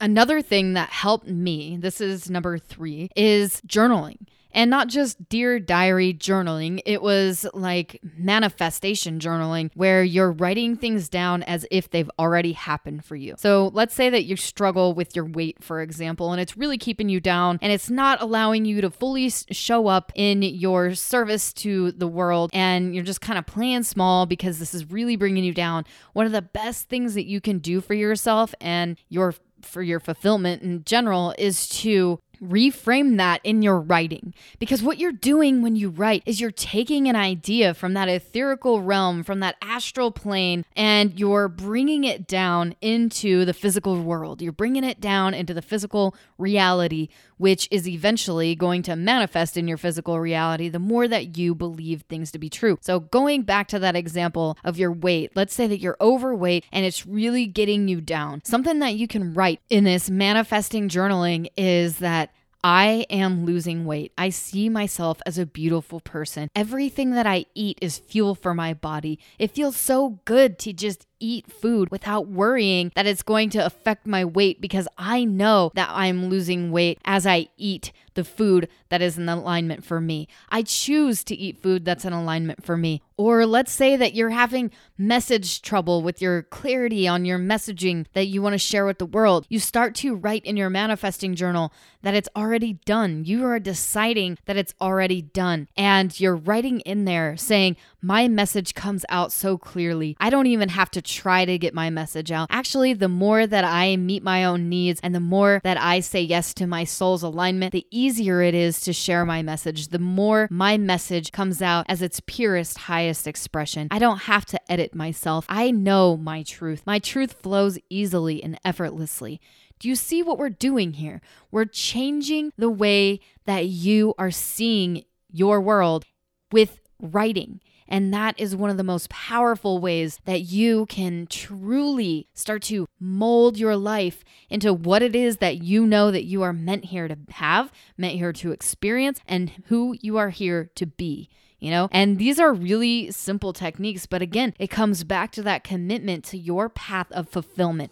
Another 0.00 0.42
thing 0.42 0.74
that 0.74 0.90
helped 0.90 1.26
me, 1.26 1.78
this 1.78 2.00
is 2.00 2.28
number 2.28 2.58
three, 2.58 3.10
is 3.16 3.62
journaling. 3.66 4.18
And 4.56 4.70
not 4.70 4.88
just 4.88 5.28
dear 5.28 5.60
diary 5.60 6.14
journaling, 6.14 6.80
it 6.86 7.02
was 7.02 7.46
like 7.52 8.00
manifestation 8.16 9.18
journaling 9.20 9.70
where 9.74 10.02
you're 10.02 10.32
writing 10.32 10.76
things 10.76 11.10
down 11.10 11.42
as 11.42 11.66
if 11.70 11.90
they've 11.90 12.10
already 12.18 12.52
happened 12.52 13.04
for 13.04 13.16
you. 13.16 13.34
So 13.36 13.70
let's 13.74 13.94
say 13.94 14.08
that 14.08 14.24
you 14.24 14.34
struggle 14.36 14.94
with 14.94 15.14
your 15.14 15.26
weight, 15.26 15.62
for 15.62 15.82
example, 15.82 16.32
and 16.32 16.40
it's 16.40 16.56
really 16.56 16.78
keeping 16.78 17.10
you 17.10 17.20
down 17.20 17.58
and 17.60 17.70
it's 17.70 17.90
not 17.90 18.22
allowing 18.22 18.64
you 18.64 18.80
to 18.80 18.90
fully 18.90 19.28
show 19.28 19.88
up 19.88 20.10
in 20.14 20.40
your 20.40 20.94
service 20.94 21.52
to 21.52 21.92
the 21.92 22.08
world 22.08 22.50
and 22.54 22.94
you're 22.94 23.04
just 23.04 23.20
kind 23.20 23.38
of 23.38 23.44
playing 23.44 23.82
small 23.82 24.24
because 24.24 24.58
this 24.58 24.72
is 24.72 24.90
really 24.90 25.16
bringing 25.16 25.44
you 25.44 25.52
down. 25.52 25.84
One 26.14 26.24
of 26.24 26.32
the 26.32 26.40
best 26.40 26.88
things 26.88 27.12
that 27.12 27.26
you 27.26 27.42
can 27.42 27.58
do 27.58 27.82
for 27.82 27.92
yourself 27.92 28.54
and 28.62 28.96
your 29.10 29.34
for 29.62 29.82
your 29.82 30.00
fulfillment 30.00 30.62
in 30.62 30.84
general 30.84 31.34
is 31.38 31.68
to 31.68 32.20
reframe 32.42 33.16
that 33.16 33.40
in 33.44 33.62
your 33.62 33.80
writing. 33.80 34.34
Because 34.58 34.82
what 34.82 34.98
you're 34.98 35.12
doing 35.12 35.62
when 35.62 35.76
you 35.76 35.88
write 35.90 36.22
is 36.26 36.40
you're 36.40 36.50
taking 36.50 37.08
an 37.08 37.16
idea 37.16 37.74
from 37.74 37.94
that 37.94 38.08
etherical 38.08 38.84
realm 38.84 39.22
from 39.22 39.40
that 39.40 39.56
astral 39.60 40.10
plane 40.10 40.64
and 40.74 41.18
you're 41.18 41.48
bringing 41.48 42.04
it 42.04 42.26
down 42.26 42.74
into 42.80 43.44
the 43.44 43.54
physical 43.54 44.00
world. 44.02 44.42
You're 44.42 44.52
bringing 44.52 44.84
it 44.84 45.00
down 45.00 45.34
into 45.34 45.54
the 45.54 45.62
physical 45.62 46.14
reality 46.38 47.08
which 47.38 47.68
is 47.70 47.86
eventually 47.86 48.54
going 48.54 48.82
to 48.82 48.96
manifest 48.96 49.58
in 49.58 49.68
your 49.68 49.76
physical 49.76 50.18
reality 50.18 50.68
the 50.68 50.78
more 50.78 51.06
that 51.06 51.36
you 51.36 51.54
believe 51.54 52.02
things 52.02 52.30
to 52.30 52.38
be 52.38 52.48
true. 52.48 52.78
So 52.80 53.00
going 53.00 53.42
back 53.42 53.68
to 53.68 53.78
that 53.78 53.96
example 53.96 54.56
of 54.64 54.78
your 54.78 54.92
weight 54.92 55.32
let's 55.34 55.54
say 55.54 55.66
that 55.66 55.80
you're 55.80 55.96
overweight 56.00 56.64
and 56.72 56.84
it's 56.84 57.06
really 57.06 57.46
getting 57.46 57.88
you 57.88 58.00
down. 58.00 58.42
Something 58.44 58.78
that 58.80 58.96
you 58.96 59.08
can 59.08 59.34
write 59.34 59.60
in 59.68 59.84
this 59.84 60.08
manifesting 60.10 60.88
journaling 60.88 61.48
is 61.56 61.98
that 61.98 62.30
I 62.68 63.06
am 63.10 63.44
losing 63.44 63.84
weight. 63.84 64.10
I 64.18 64.30
see 64.30 64.68
myself 64.68 65.22
as 65.24 65.38
a 65.38 65.46
beautiful 65.46 66.00
person. 66.00 66.50
Everything 66.52 67.12
that 67.12 67.24
I 67.24 67.46
eat 67.54 67.78
is 67.80 67.96
fuel 67.96 68.34
for 68.34 68.54
my 68.54 68.74
body. 68.74 69.20
It 69.38 69.52
feels 69.52 69.76
so 69.76 70.18
good 70.24 70.58
to 70.58 70.72
just 70.72 71.05
eat 71.20 71.50
food 71.50 71.90
without 71.90 72.28
worrying 72.28 72.92
that 72.94 73.06
it's 73.06 73.22
going 73.22 73.50
to 73.50 73.64
affect 73.64 74.06
my 74.06 74.24
weight 74.24 74.60
because 74.60 74.88
I 74.98 75.24
know 75.24 75.70
that 75.74 75.88
I'm 75.90 76.26
losing 76.26 76.70
weight 76.70 76.98
as 77.04 77.26
I 77.26 77.48
eat 77.56 77.92
the 78.16 78.24
food 78.24 78.68
that 78.88 79.00
is 79.00 79.16
in 79.16 79.28
alignment 79.28 79.84
for 79.84 80.00
me. 80.00 80.26
I 80.48 80.62
choose 80.62 81.22
to 81.24 81.36
eat 81.36 81.62
food 81.62 81.84
that's 81.84 82.04
in 82.04 82.12
alignment 82.12 82.64
for 82.64 82.76
me. 82.76 83.02
Or 83.18 83.46
let's 83.46 83.72
say 83.72 83.96
that 83.96 84.14
you're 84.14 84.30
having 84.30 84.70
message 84.98 85.62
trouble 85.62 86.02
with 86.02 86.20
your 86.20 86.42
clarity 86.42 87.08
on 87.08 87.24
your 87.24 87.38
messaging 87.38 88.06
that 88.12 88.26
you 88.26 88.42
want 88.42 88.54
to 88.54 88.58
share 88.58 88.84
with 88.84 88.98
the 88.98 89.06
world. 89.06 89.46
You 89.48 89.58
start 89.58 89.94
to 89.96 90.14
write 90.14 90.44
in 90.44 90.56
your 90.56 90.68
manifesting 90.68 91.34
journal 91.34 91.72
that 92.02 92.14
it's 92.14 92.28
already 92.36 92.74
done. 92.84 93.24
You 93.24 93.46
are 93.46 93.58
deciding 93.58 94.38
that 94.44 94.56
it's 94.56 94.74
already 94.80 95.22
done. 95.22 95.68
And 95.76 96.18
you're 96.18 96.36
writing 96.36 96.80
in 96.80 97.04
there 97.04 97.36
saying, 97.36 97.76
My 98.02 98.28
message 98.28 98.74
comes 98.74 99.04
out 99.08 99.32
so 99.32 99.56
clearly. 99.56 100.16
I 100.20 100.30
don't 100.30 100.46
even 100.46 100.70
have 100.70 100.90
to 100.92 101.02
try 101.06 101.44
to 101.44 101.58
get 101.58 101.72
my 101.72 101.90
message 101.90 102.30
out. 102.30 102.48
Actually, 102.50 102.92
the 102.92 103.08
more 103.08 103.46
that 103.46 103.64
I 103.64 103.96
meet 103.96 104.22
my 104.22 104.44
own 104.44 104.68
needs 104.68 105.00
and 105.02 105.14
the 105.14 105.20
more 105.20 105.60
that 105.64 105.80
I 105.80 106.00
say 106.00 106.20
yes 106.20 106.52
to 106.54 106.66
my 106.66 106.84
soul's 106.84 107.22
alignment, 107.22 107.72
the 107.72 107.86
easier 107.90 108.42
it 108.42 108.54
is 108.54 108.80
to 108.80 108.92
share 108.92 109.24
my 109.24 109.42
message. 109.42 109.88
The 109.88 109.98
more 109.98 110.48
my 110.50 110.76
message 110.76 111.32
comes 111.32 111.62
out 111.62 111.86
as 111.88 112.02
its 112.02 112.20
purest, 112.26 112.78
highest 112.78 113.26
expression. 113.26 113.88
I 113.90 113.98
don't 113.98 114.22
have 114.22 114.44
to 114.46 114.72
edit 114.72 114.94
myself. 114.94 115.46
I 115.48 115.70
know 115.70 116.16
my 116.16 116.42
truth. 116.42 116.82
My 116.84 116.98
truth 116.98 117.34
flows 117.42 117.78
easily 117.88 118.42
and 118.42 118.58
effortlessly. 118.64 119.40
Do 119.78 119.88
you 119.88 119.94
see 119.94 120.22
what 120.22 120.38
we're 120.38 120.48
doing 120.48 120.94
here? 120.94 121.20
We're 121.50 121.66
changing 121.66 122.52
the 122.56 122.70
way 122.70 123.20
that 123.44 123.66
you 123.66 124.14
are 124.18 124.30
seeing 124.30 125.04
your 125.30 125.60
world 125.60 126.04
with 126.50 126.80
writing. 127.00 127.60
And 127.88 128.12
that 128.12 128.38
is 128.38 128.56
one 128.56 128.70
of 128.70 128.76
the 128.76 128.84
most 128.84 129.10
powerful 129.10 129.78
ways 129.78 130.20
that 130.24 130.42
you 130.42 130.86
can 130.86 131.26
truly 131.26 132.28
start 132.34 132.62
to 132.64 132.86
mold 132.98 133.58
your 133.58 133.76
life 133.76 134.24
into 134.50 134.72
what 134.72 135.02
it 135.02 135.14
is 135.14 135.38
that 135.38 135.62
you 135.62 135.86
know 135.86 136.10
that 136.10 136.24
you 136.24 136.42
are 136.42 136.52
meant 136.52 136.86
here 136.86 137.08
to 137.08 137.16
have, 137.30 137.72
meant 137.96 138.14
here 138.14 138.32
to 138.32 138.52
experience, 138.52 139.20
and 139.26 139.50
who 139.66 139.96
you 140.00 140.16
are 140.16 140.30
here 140.30 140.70
to 140.74 140.86
be 140.86 141.28
you 141.58 141.70
know? 141.70 141.88
And 141.90 142.18
these 142.18 142.38
are 142.38 142.52
really 142.52 143.10
simple 143.10 143.52
techniques, 143.52 144.06
but 144.06 144.22
again, 144.22 144.54
it 144.58 144.68
comes 144.68 145.04
back 145.04 145.32
to 145.32 145.42
that 145.42 145.64
commitment 145.64 146.24
to 146.26 146.38
your 146.38 146.68
path 146.68 147.10
of 147.12 147.28
fulfillment. 147.28 147.90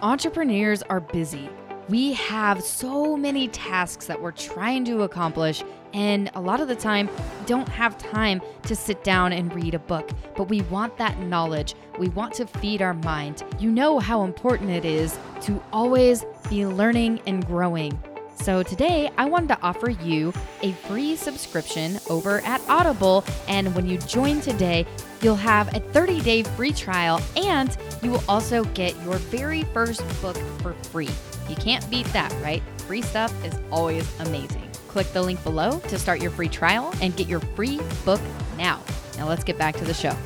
Entrepreneurs 0.00 0.82
are 0.84 1.00
busy. 1.00 1.50
We 1.88 2.12
have 2.12 2.62
so 2.62 3.16
many 3.16 3.48
tasks 3.48 4.06
that 4.06 4.20
we're 4.20 4.32
trying 4.32 4.84
to 4.84 5.04
accomplish, 5.04 5.64
and 5.94 6.30
a 6.34 6.40
lot 6.40 6.60
of 6.60 6.68
the 6.68 6.76
time, 6.76 7.08
don't 7.46 7.68
have 7.68 7.96
time 7.96 8.42
to 8.64 8.76
sit 8.76 9.02
down 9.04 9.32
and 9.32 9.54
read 9.54 9.72
a 9.72 9.78
book. 9.78 10.10
But 10.36 10.50
we 10.50 10.60
want 10.62 10.98
that 10.98 11.18
knowledge. 11.20 11.74
We 11.98 12.10
want 12.10 12.34
to 12.34 12.46
feed 12.46 12.82
our 12.82 12.92
mind. 12.92 13.42
You 13.58 13.70
know 13.70 13.98
how 14.00 14.24
important 14.24 14.68
it 14.70 14.84
is 14.84 15.18
to 15.42 15.62
always 15.72 16.26
be 16.50 16.66
learning 16.66 17.22
and 17.26 17.46
growing. 17.46 17.98
So 18.34 18.62
today, 18.62 19.10
I 19.16 19.24
wanted 19.24 19.48
to 19.48 19.60
offer 19.62 19.90
you 19.90 20.34
a 20.62 20.72
free 20.72 21.16
subscription 21.16 21.98
over 22.10 22.40
at 22.42 22.60
Audible. 22.68 23.24
And 23.48 23.74
when 23.74 23.86
you 23.86 23.96
join 23.98 24.42
today, 24.42 24.86
you'll 25.22 25.36
have 25.36 25.74
a 25.74 25.80
30 25.80 26.20
day 26.20 26.42
free 26.42 26.72
trial 26.72 27.20
and 27.36 27.76
you 28.02 28.10
will 28.10 28.24
also 28.28 28.64
get 28.64 28.94
your 29.04 29.16
very 29.16 29.62
first 29.64 30.02
book 30.20 30.36
for 30.60 30.74
free. 30.74 31.10
You 31.48 31.56
can't 31.56 31.88
beat 31.90 32.06
that, 32.08 32.32
right? 32.42 32.62
Free 32.86 33.02
stuff 33.02 33.32
is 33.44 33.54
always 33.70 34.08
amazing. 34.20 34.68
Click 34.88 35.12
the 35.12 35.22
link 35.22 35.42
below 35.44 35.78
to 35.80 35.98
start 35.98 36.20
your 36.20 36.30
free 36.30 36.48
trial 36.48 36.92
and 37.00 37.16
get 37.16 37.28
your 37.28 37.40
free 37.40 37.80
book 38.04 38.20
now. 38.56 38.82
Now, 39.16 39.28
let's 39.28 39.44
get 39.44 39.58
back 39.58 39.76
to 39.76 39.84
the 39.84 39.94
show. 39.94 40.16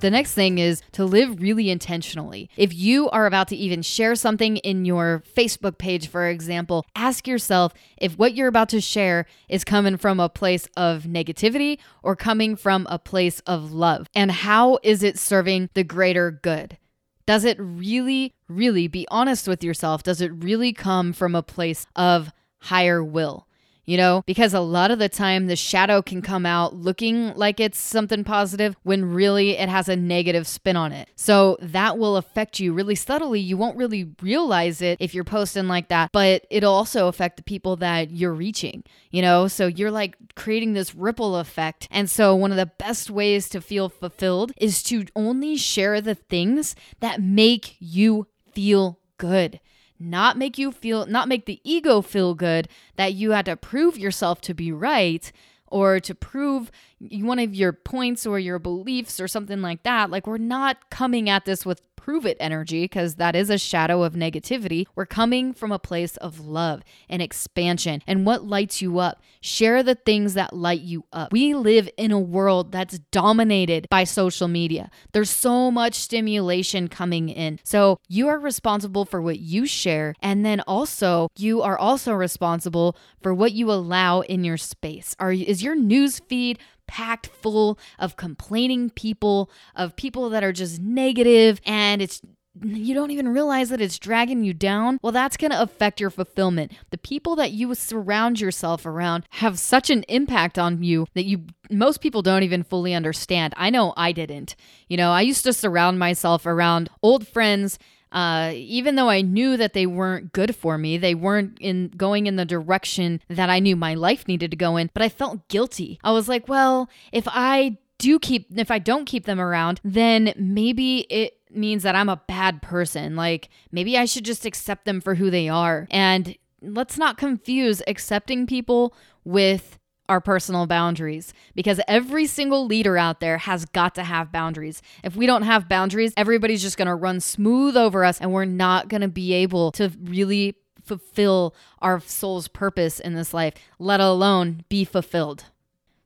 The 0.00 0.10
next 0.10 0.34
thing 0.34 0.58
is 0.58 0.82
to 0.92 1.04
live 1.04 1.40
really 1.40 1.70
intentionally. 1.70 2.50
If 2.56 2.74
you 2.74 3.08
are 3.10 3.24
about 3.24 3.46
to 3.48 3.56
even 3.56 3.82
share 3.82 4.16
something 4.16 4.56
in 4.56 4.84
your 4.84 5.22
Facebook 5.36 5.78
page, 5.78 6.08
for 6.08 6.26
example, 6.26 6.84
ask 6.96 7.28
yourself 7.28 7.72
if 7.98 8.18
what 8.18 8.34
you're 8.34 8.48
about 8.48 8.68
to 8.70 8.80
share 8.80 9.26
is 9.48 9.62
coming 9.62 9.96
from 9.96 10.18
a 10.18 10.28
place 10.28 10.66
of 10.76 11.04
negativity 11.04 11.78
or 12.02 12.16
coming 12.16 12.56
from 12.56 12.84
a 12.90 12.98
place 12.98 13.38
of 13.46 13.72
love. 13.72 14.08
And 14.12 14.32
how 14.32 14.80
is 14.82 15.04
it 15.04 15.20
serving 15.20 15.70
the 15.74 15.84
greater 15.84 16.32
good? 16.32 16.78
Does 17.24 17.44
it 17.44 17.56
really, 17.60 18.34
really 18.56 18.88
be 18.88 19.06
honest 19.10 19.48
with 19.48 19.64
yourself? 19.64 20.02
Does 20.02 20.20
it 20.20 20.32
really 20.32 20.72
come 20.72 21.12
from 21.12 21.34
a 21.34 21.42
place 21.42 21.86
of 21.96 22.32
higher 22.58 23.02
will? 23.02 23.46
you 23.84 23.96
know, 23.96 24.22
because 24.26 24.54
a 24.54 24.60
lot 24.60 24.90
of 24.90 24.98
the 24.98 25.08
time 25.08 25.46
the 25.46 25.56
shadow 25.56 26.02
can 26.02 26.22
come 26.22 26.46
out 26.46 26.74
looking 26.74 27.34
like 27.34 27.58
it's 27.58 27.78
something 27.78 28.24
positive 28.24 28.76
when 28.84 29.12
really 29.12 29.50
it 29.50 29.68
has 29.68 29.88
a 29.88 29.96
negative 29.96 30.46
spin 30.46 30.76
on 30.76 30.92
it. 30.92 31.08
So 31.16 31.56
that 31.60 31.98
will 31.98 32.16
affect 32.16 32.60
you 32.60 32.72
really 32.72 32.94
subtly. 32.94 33.40
You 33.40 33.56
won't 33.56 33.76
really 33.76 34.10
realize 34.22 34.82
it 34.82 34.98
if 35.00 35.14
you're 35.14 35.24
posting 35.24 35.66
like 35.66 35.88
that, 35.88 36.10
but 36.12 36.46
it'll 36.50 36.72
also 36.72 37.08
affect 37.08 37.36
the 37.36 37.42
people 37.42 37.76
that 37.76 38.10
you're 38.10 38.32
reaching, 38.32 38.84
you 39.10 39.20
know? 39.20 39.48
So 39.48 39.66
you're 39.66 39.90
like 39.90 40.16
creating 40.36 40.74
this 40.74 40.94
ripple 40.94 41.36
effect. 41.36 41.88
And 41.90 42.08
so 42.08 42.34
one 42.36 42.52
of 42.52 42.56
the 42.56 42.66
best 42.66 43.10
ways 43.10 43.48
to 43.50 43.60
feel 43.60 43.88
fulfilled 43.88 44.52
is 44.56 44.82
to 44.84 45.06
only 45.16 45.56
share 45.56 46.00
the 46.00 46.14
things 46.14 46.76
that 47.00 47.20
make 47.20 47.76
you 47.80 48.28
feel 48.52 48.98
good 49.18 49.60
not 50.02 50.36
make 50.36 50.58
you 50.58 50.72
feel, 50.72 51.06
not 51.06 51.28
make 51.28 51.46
the 51.46 51.60
ego 51.64 52.02
feel 52.02 52.34
good 52.34 52.68
that 52.96 53.14
you 53.14 53.30
had 53.30 53.46
to 53.46 53.56
prove 53.56 53.96
yourself 53.96 54.40
to 54.42 54.54
be 54.54 54.72
right 54.72 55.30
or 55.66 56.00
to 56.00 56.14
prove 56.14 56.70
one 56.98 57.38
of 57.38 57.54
your 57.54 57.72
points 57.72 58.26
or 58.26 58.38
your 58.38 58.58
beliefs 58.58 59.20
or 59.20 59.28
something 59.28 59.62
like 59.62 59.84
that. 59.84 60.10
Like, 60.10 60.26
we're 60.26 60.38
not 60.38 60.90
coming 60.90 61.30
at 61.30 61.44
this 61.44 61.64
with 61.64 61.80
prove 62.02 62.26
it 62.26 62.36
energy 62.40 62.82
because 62.82 63.14
that 63.14 63.36
is 63.36 63.48
a 63.48 63.56
shadow 63.56 64.02
of 64.02 64.14
negativity. 64.14 64.86
We're 64.96 65.06
coming 65.06 65.52
from 65.52 65.70
a 65.70 65.78
place 65.78 66.16
of 66.16 66.40
love 66.40 66.82
and 67.08 67.22
expansion 67.22 68.02
and 68.08 68.26
what 68.26 68.44
lights 68.44 68.82
you 68.82 68.98
up. 68.98 69.22
Share 69.40 69.84
the 69.84 69.94
things 69.94 70.34
that 70.34 70.52
light 70.52 70.80
you 70.80 71.04
up. 71.12 71.32
We 71.32 71.54
live 71.54 71.88
in 71.96 72.10
a 72.10 72.18
world 72.18 72.72
that's 72.72 72.98
dominated 73.12 73.86
by 73.88 74.02
social 74.02 74.48
media. 74.48 74.90
There's 75.12 75.30
so 75.30 75.70
much 75.70 75.94
stimulation 75.94 76.88
coming 76.88 77.28
in. 77.28 77.60
So 77.62 78.00
you 78.08 78.26
are 78.26 78.38
responsible 78.38 79.04
for 79.04 79.22
what 79.22 79.38
you 79.38 79.64
share. 79.64 80.14
And 80.20 80.44
then 80.44 80.60
also, 80.62 81.28
you 81.36 81.62
are 81.62 81.78
also 81.78 82.12
responsible 82.14 82.96
for 83.22 83.32
what 83.32 83.52
you 83.52 83.70
allow 83.70 84.22
in 84.22 84.42
your 84.42 84.56
space. 84.56 85.14
Are, 85.20 85.30
is 85.30 85.62
your 85.62 85.76
news 85.76 86.18
feed 86.18 86.58
packed 86.86 87.26
full 87.26 87.78
of 87.98 88.16
complaining 88.16 88.90
people, 88.90 89.50
of 89.74 89.96
people 89.96 90.30
that 90.30 90.44
are 90.44 90.52
just 90.52 90.80
negative, 90.80 91.60
and 91.64 92.02
it's 92.02 92.20
you 92.60 92.94
don't 92.94 93.10
even 93.10 93.28
realize 93.28 93.70
that 93.70 93.80
it's 93.80 93.98
dragging 93.98 94.44
you 94.44 94.52
down, 94.52 94.98
well, 95.02 95.12
that's 95.12 95.38
going 95.38 95.52
to 95.52 95.62
affect 95.62 96.00
your 96.00 96.10
fulfillment. 96.10 96.72
The 96.90 96.98
people 96.98 97.34
that 97.36 97.52
you 97.52 97.74
surround 97.74 98.40
yourself 98.40 98.84
around 98.84 99.24
have 99.30 99.58
such 99.58 99.88
an 99.88 100.04
impact 100.08 100.58
on 100.58 100.82
you 100.82 101.06
that 101.14 101.24
you 101.24 101.46
most 101.70 102.02
people 102.02 102.20
don't 102.20 102.42
even 102.42 102.62
fully 102.62 102.92
understand. 102.92 103.54
I 103.56 103.70
know 103.70 103.94
I 103.96 104.12
didn't. 104.12 104.54
You 104.88 104.98
know, 104.98 105.12
I 105.12 105.22
used 105.22 105.44
to 105.44 105.52
surround 105.52 105.98
myself 105.98 106.44
around 106.44 106.90
old 107.02 107.26
friends 107.26 107.78
uh, 108.12 108.52
even 108.54 108.94
though 108.94 109.08
I 109.08 109.22
knew 109.22 109.56
that 109.56 109.72
they 109.72 109.86
weren't 109.86 110.32
good 110.32 110.54
for 110.54 110.78
me, 110.78 110.98
they 110.98 111.14
weren't 111.14 111.58
in 111.60 111.88
going 111.88 112.26
in 112.26 112.36
the 112.36 112.44
direction 112.44 113.20
that 113.28 113.50
I 113.50 113.58
knew 113.58 113.74
my 113.74 113.94
life 113.94 114.28
needed 114.28 114.50
to 114.50 114.56
go 114.56 114.76
in, 114.76 114.90
but 114.92 115.02
I 115.02 115.08
felt 115.08 115.48
guilty. 115.48 115.98
I 116.04 116.12
was 116.12 116.28
like, 116.28 116.48
well, 116.48 116.88
if 117.10 117.26
I 117.26 117.78
do 117.98 118.18
keep 118.18 118.46
if 118.58 118.70
I 118.70 118.78
don't 118.78 119.06
keep 119.06 119.24
them 119.24 119.40
around, 119.40 119.80
then 119.84 120.34
maybe 120.36 121.00
it 121.10 121.38
means 121.50 121.82
that 121.84 121.94
I'm 121.94 122.08
a 122.08 122.22
bad 122.26 122.60
person. 122.62 123.16
Like 123.16 123.48
maybe 123.70 123.96
I 123.96 124.04
should 124.04 124.24
just 124.24 124.44
accept 124.44 124.84
them 124.84 125.00
for 125.00 125.14
who 125.14 125.30
they 125.30 125.48
are. 125.48 125.86
And 125.90 126.36
let's 126.60 126.98
not 126.98 127.16
confuse 127.16 127.82
accepting 127.86 128.46
people 128.46 128.94
with 129.24 129.78
our 130.12 130.20
personal 130.20 130.66
boundaries 130.66 131.32
because 131.54 131.80
every 131.88 132.26
single 132.26 132.66
leader 132.66 132.98
out 132.98 133.20
there 133.20 133.38
has 133.38 133.64
got 133.64 133.94
to 133.94 134.04
have 134.04 134.30
boundaries. 134.30 134.82
If 135.02 135.16
we 135.16 135.26
don't 135.26 135.42
have 135.42 135.70
boundaries, 135.70 136.12
everybody's 136.18 136.60
just 136.60 136.76
going 136.76 136.86
to 136.86 136.94
run 136.94 137.18
smooth 137.18 137.78
over 137.78 138.04
us 138.04 138.20
and 138.20 138.30
we're 138.30 138.44
not 138.44 138.88
going 138.88 139.00
to 139.00 139.08
be 139.08 139.32
able 139.32 139.72
to 139.72 139.90
really 140.04 140.54
fulfill 140.84 141.54
our 141.80 141.98
soul's 142.00 142.46
purpose 142.46 143.00
in 143.00 143.14
this 143.14 143.32
life, 143.32 143.54
let 143.78 144.00
alone 144.00 144.64
be 144.68 144.84
fulfilled. 144.84 145.46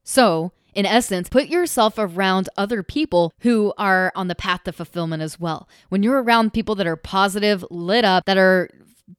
So, 0.04 0.52
in 0.72 0.86
essence, 0.86 1.28
put 1.28 1.48
yourself 1.48 1.94
around 1.98 2.48
other 2.56 2.84
people 2.84 3.32
who 3.40 3.72
are 3.76 4.12
on 4.14 4.28
the 4.28 4.34
path 4.36 4.62
to 4.64 4.72
fulfillment 4.72 5.20
as 5.22 5.40
well. 5.40 5.68
When 5.88 6.04
you're 6.04 6.22
around 6.22 6.52
people 6.52 6.76
that 6.76 6.86
are 6.86 6.96
positive, 6.96 7.64
lit 7.70 8.04
up, 8.04 8.24
that 8.26 8.38
are 8.38 8.70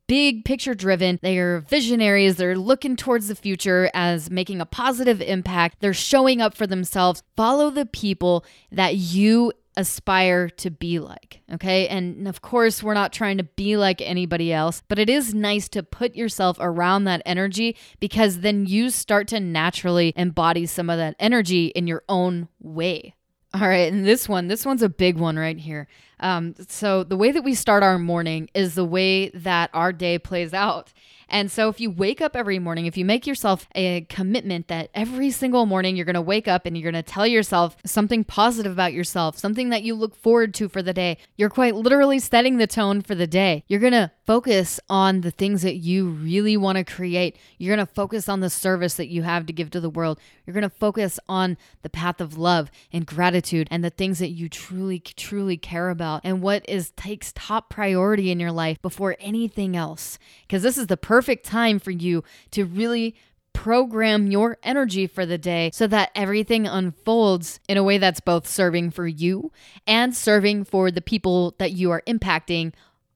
big 0.08 0.46
picture 0.46 0.74
driven. 0.74 1.20
They 1.22 1.38
are 1.38 1.62
visionaries. 1.62 2.36
They're 2.36 2.58
looking 2.58 2.96
towards 2.96 3.28
the 3.28 3.36
future 3.36 3.90
as 3.94 4.30
making 4.30 4.62
a 4.62 4.66
positive 4.66 5.22
impact. 5.22 5.78
They're 5.80 5.94
showing 5.94 6.42
up 6.42 6.56
for 6.56 6.68
themselves. 6.68 7.24
Follow 7.36 7.70
the 7.70 7.86
people 7.86 8.46
that 8.72 8.96
you 8.96 9.54
aspire 9.78 10.50
to 10.50 10.72
be 10.72 11.00
like. 11.00 11.42
Okay. 11.54 11.88
And 11.88 12.28
of 12.28 12.42
course, 12.42 12.82
we're 12.82 12.96
not 12.96 13.14
trying 13.14 13.38
to 13.38 13.44
be 13.44 13.78
like 13.78 14.02
anybody 14.02 14.52
else, 14.52 14.82
but 14.88 14.98
it 14.98 15.10
is 15.10 15.36
nice 15.36 15.70
to 15.70 15.84
put 15.84 16.16
yourself 16.16 16.58
around 16.60 17.04
that 17.04 17.22
energy 17.26 17.78
because 18.00 18.40
then 18.40 18.66
you 18.66 18.90
start 18.90 19.28
to 19.30 19.40
naturally 19.40 20.14
embody 20.16 20.66
some 20.66 20.90
of 20.90 20.98
that 20.98 21.16
energy 21.20 21.68
in 21.68 21.86
your 21.86 22.04
own 22.10 22.48
way. 22.60 23.14
All 23.60 23.68
right, 23.68 23.92
and 23.92 24.06
this 24.06 24.30
one, 24.30 24.50
this 24.50 24.68
one's 24.68 24.84
a 24.84 24.90
big 24.90 25.18
one 25.18 25.36
right 25.36 25.58
here. 25.58 25.88
Um, 26.20 26.54
so 26.68 27.04
the 27.04 27.18
way 27.18 27.32
that 27.32 27.44
we 27.44 27.56
start 27.56 27.82
our 27.82 27.98
morning 27.98 28.52
is 28.54 28.76
the 28.76 28.86
way 28.86 29.30
that 29.30 29.72
our 29.74 29.92
day 29.92 30.20
plays 30.20 30.54
out. 30.54 30.94
And 31.28 31.52
so 31.52 31.68
if 31.68 31.80
you 31.80 31.90
wake 31.90 32.22
up 32.22 32.36
every 32.36 32.60
morning, 32.60 32.86
if 32.86 32.98
you 32.98 33.04
make 33.04 33.26
yourself 33.26 33.68
a 33.74 34.02
commitment 34.02 34.68
that 34.68 34.92
every 34.94 35.32
single 35.32 35.66
morning 35.66 35.96
you're 35.96 36.06
going 36.06 36.14
to 36.14 36.22
wake 36.22 36.48
up 36.48 36.68
and 36.68 36.78
you're 36.78 36.92
going 36.92 37.04
to 37.04 37.12
tell 37.12 37.26
yourself 37.26 37.78
something 37.84 38.24
positive 38.24 38.72
about 38.72 38.94
yourself, 38.94 39.40
something 39.40 39.70
that 39.70 39.82
you 39.82 39.96
look 39.96 40.16
forward 40.16 40.54
to 40.56 40.70
for 40.70 40.84
the 40.84 40.94
day, 40.94 41.18
you're 41.36 41.50
quite 41.50 41.76
literally 41.76 42.20
setting 42.20 42.58
the 42.58 42.68
tone 42.68 43.02
for 43.02 43.16
the 43.16 43.28
day. 43.28 43.64
You're 43.68 43.80
going 43.80 43.92
to 43.94 44.12
focus 44.28 44.78
on 44.90 45.22
the 45.22 45.32
things 45.32 45.62
that 45.62 45.78
you 45.78 46.10
really 46.10 46.58
want 46.58 46.78
to 46.78 46.84
create. 46.84 47.38
You're 47.58 47.74
going 47.74 47.88
to 47.88 47.92
focus 47.92 48.28
on 48.28 48.42
the 48.42 48.50
service 48.50 48.96
that 48.96 49.08
you 49.08 49.24
have 49.24 49.46
to 49.46 49.54
give 49.54 49.72
to 49.72 49.80
the 49.80 49.90
world. 49.90 50.20
You're 50.46 50.54
going 50.54 50.64
to 50.64 50.70
focus 50.70 51.18
on 51.30 51.58
the 51.82 51.90
path 51.90 52.20
of 52.20 52.38
love 52.38 52.70
and 52.92 53.06
gratitude 53.06 53.70
and 53.72 53.84
the 53.84 53.90
things 53.90 54.20
that 54.20 54.32
you 54.32 54.50
truly, 54.50 55.00
truly 55.00 55.56
care 55.56 55.90
about 55.90 56.22
and 56.26 56.42
what 56.42 56.68
is 56.68 56.92
takes 56.92 57.32
top 57.34 57.70
priority 57.70 58.30
in 58.30 58.40
your 58.40 58.52
life 58.52 58.82
before 58.82 59.16
anything 59.20 59.78
else. 59.78 60.20
Because 60.42 60.62
this 60.62 60.78
is 60.78 60.88
the 60.88 60.98
perfect 60.98 61.46
time 61.46 61.80
for 61.80 61.92
you 61.92 62.24
to 62.52 62.66
really 62.66 63.16
program 63.54 64.28
your 64.28 64.58
energy 64.62 65.08
for 65.08 65.26
the 65.26 65.38
day 65.38 65.72
so 65.74 65.88
that 65.88 66.12
everything 66.14 66.68
unfolds 66.68 67.60
in 67.68 67.78
a 67.78 67.84
way 67.84 67.98
that's 67.98 68.20
both 68.20 68.46
serving 68.46 68.92
for 68.92 69.08
you 69.08 69.52
and 69.88 70.16
serving 70.16 70.66
for 70.66 70.92
the 70.92 71.02
people 71.02 71.56
that 71.58 71.72
you 71.72 71.90
are 71.90 72.04
impacting 72.06 72.74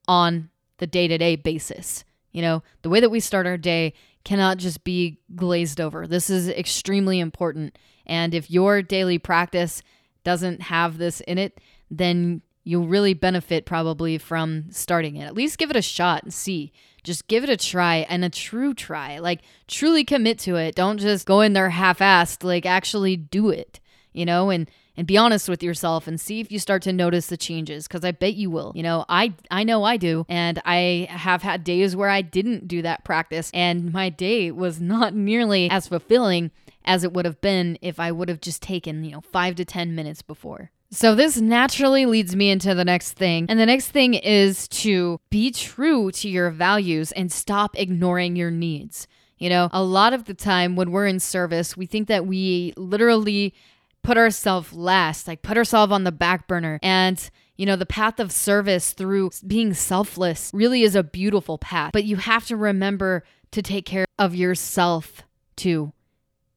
on 0.08 0.48
the 0.82 0.86
day 0.88 1.06
to 1.06 1.16
day 1.16 1.36
basis. 1.36 2.02
You 2.32 2.42
know, 2.42 2.64
the 2.82 2.90
way 2.90 2.98
that 2.98 3.10
we 3.10 3.20
start 3.20 3.46
our 3.46 3.56
day 3.56 3.92
cannot 4.24 4.58
just 4.58 4.82
be 4.82 5.20
glazed 5.36 5.80
over. 5.80 6.08
This 6.08 6.28
is 6.28 6.48
extremely 6.48 7.20
important. 7.20 7.78
And 8.04 8.34
if 8.34 8.50
your 8.50 8.82
daily 8.82 9.20
practice 9.20 9.80
doesn't 10.24 10.62
have 10.62 10.98
this 10.98 11.20
in 11.20 11.38
it, 11.38 11.60
then 11.88 12.42
you'll 12.64 12.88
really 12.88 13.14
benefit 13.14 13.64
probably 13.64 14.18
from 14.18 14.64
starting 14.72 15.14
it. 15.14 15.24
At 15.24 15.34
least 15.34 15.56
give 15.56 15.70
it 15.70 15.76
a 15.76 15.82
shot 15.82 16.24
and 16.24 16.34
see. 16.34 16.72
Just 17.04 17.28
give 17.28 17.44
it 17.44 17.50
a 17.50 17.56
try 17.56 17.98
and 18.08 18.24
a 18.24 18.28
true 18.28 18.74
try. 18.74 19.20
Like 19.20 19.42
truly 19.68 20.02
commit 20.02 20.40
to 20.40 20.56
it. 20.56 20.74
Don't 20.74 20.98
just 20.98 21.26
go 21.26 21.42
in 21.42 21.52
there 21.52 21.70
half-assed. 21.70 22.42
Like 22.42 22.66
actually 22.66 23.16
do 23.16 23.50
it, 23.50 23.78
you 24.12 24.26
know, 24.26 24.50
and 24.50 24.68
and 24.96 25.06
be 25.06 25.16
honest 25.16 25.48
with 25.48 25.62
yourself 25.62 26.06
and 26.06 26.20
see 26.20 26.40
if 26.40 26.52
you 26.52 26.58
start 26.58 26.82
to 26.82 26.92
notice 26.92 27.26
the 27.26 27.36
changes 27.36 27.86
because 27.86 28.04
I 28.04 28.12
bet 28.12 28.34
you 28.34 28.50
will. 28.50 28.72
You 28.74 28.82
know, 28.82 29.04
I 29.08 29.34
I 29.50 29.64
know 29.64 29.84
I 29.84 29.96
do 29.96 30.26
and 30.28 30.60
I 30.64 31.06
have 31.10 31.42
had 31.42 31.64
days 31.64 31.96
where 31.96 32.10
I 32.10 32.22
didn't 32.22 32.68
do 32.68 32.82
that 32.82 33.04
practice 33.04 33.50
and 33.54 33.92
my 33.92 34.08
day 34.08 34.50
was 34.50 34.80
not 34.80 35.14
nearly 35.14 35.70
as 35.70 35.88
fulfilling 35.88 36.50
as 36.84 37.04
it 37.04 37.12
would 37.12 37.24
have 37.24 37.40
been 37.40 37.78
if 37.80 38.00
I 38.00 38.12
would 38.12 38.28
have 38.28 38.40
just 38.40 38.62
taken, 38.62 39.04
you 39.04 39.12
know, 39.12 39.20
5 39.20 39.54
to 39.56 39.64
10 39.64 39.94
minutes 39.94 40.22
before. 40.22 40.70
So, 40.90 41.14
this 41.14 41.40
naturally 41.40 42.04
leads 42.04 42.36
me 42.36 42.50
into 42.50 42.74
the 42.74 42.84
next 42.84 43.12
thing. 43.12 43.46
And 43.48 43.58
the 43.58 43.64
next 43.64 43.88
thing 43.88 44.12
is 44.12 44.68
to 44.68 45.20
be 45.30 45.50
true 45.50 46.10
to 46.12 46.28
your 46.28 46.50
values 46.50 47.12
and 47.12 47.32
stop 47.32 47.78
ignoring 47.78 48.36
your 48.36 48.50
needs. 48.50 49.08
You 49.38 49.48
know, 49.48 49.70
a 49.72 49.82
lot 49.82 50.12
of 50.12 50.26
the 50.26 50.34
time 50.34 50.76
when 50.76 50.92
we're 50.92 51.06
in 51.06 51.18
service, 51.18 51.76
we 51.76 51.86
think 51.86 52.08
that 52.08 52.26
we 52.26 52.74
literally 52.76 53.54
put 54.02 54.16
ourselves 54.16 54.72
last, 54.72 55.28
like 55.28 55.42
put 55.42 55.56
ourselves 55.56 55.92
on 55.92 56.04
the 56.04 56.12
back 56.12 56.46
burner. 56.46 56.78
And 56.82 57.30
you 57.56 57.66
know, 57.66 57.76
the 57.76 57.86
path 57.86 58.18
of 58.18 58.32
service 58.32 58.92
through 58.92 59.30
being 59.46 59.74
selfless 59.74 60.50
really 60.52 60.82
is 60.82 60.96
a 60.96 61.02
beautiful 61.02 61.58
path, 61.58 61.92
but 61.92 62.04
you 62.04 62.16
have 62.16 62.46
to 62.46 62.56
remember 62.56 63.24
to 63.52 63.62
take 63.62 63.86
care 63.86 64.06
of 64.18 64.34
yourself 64.34 65.22
too. 65.56 65.92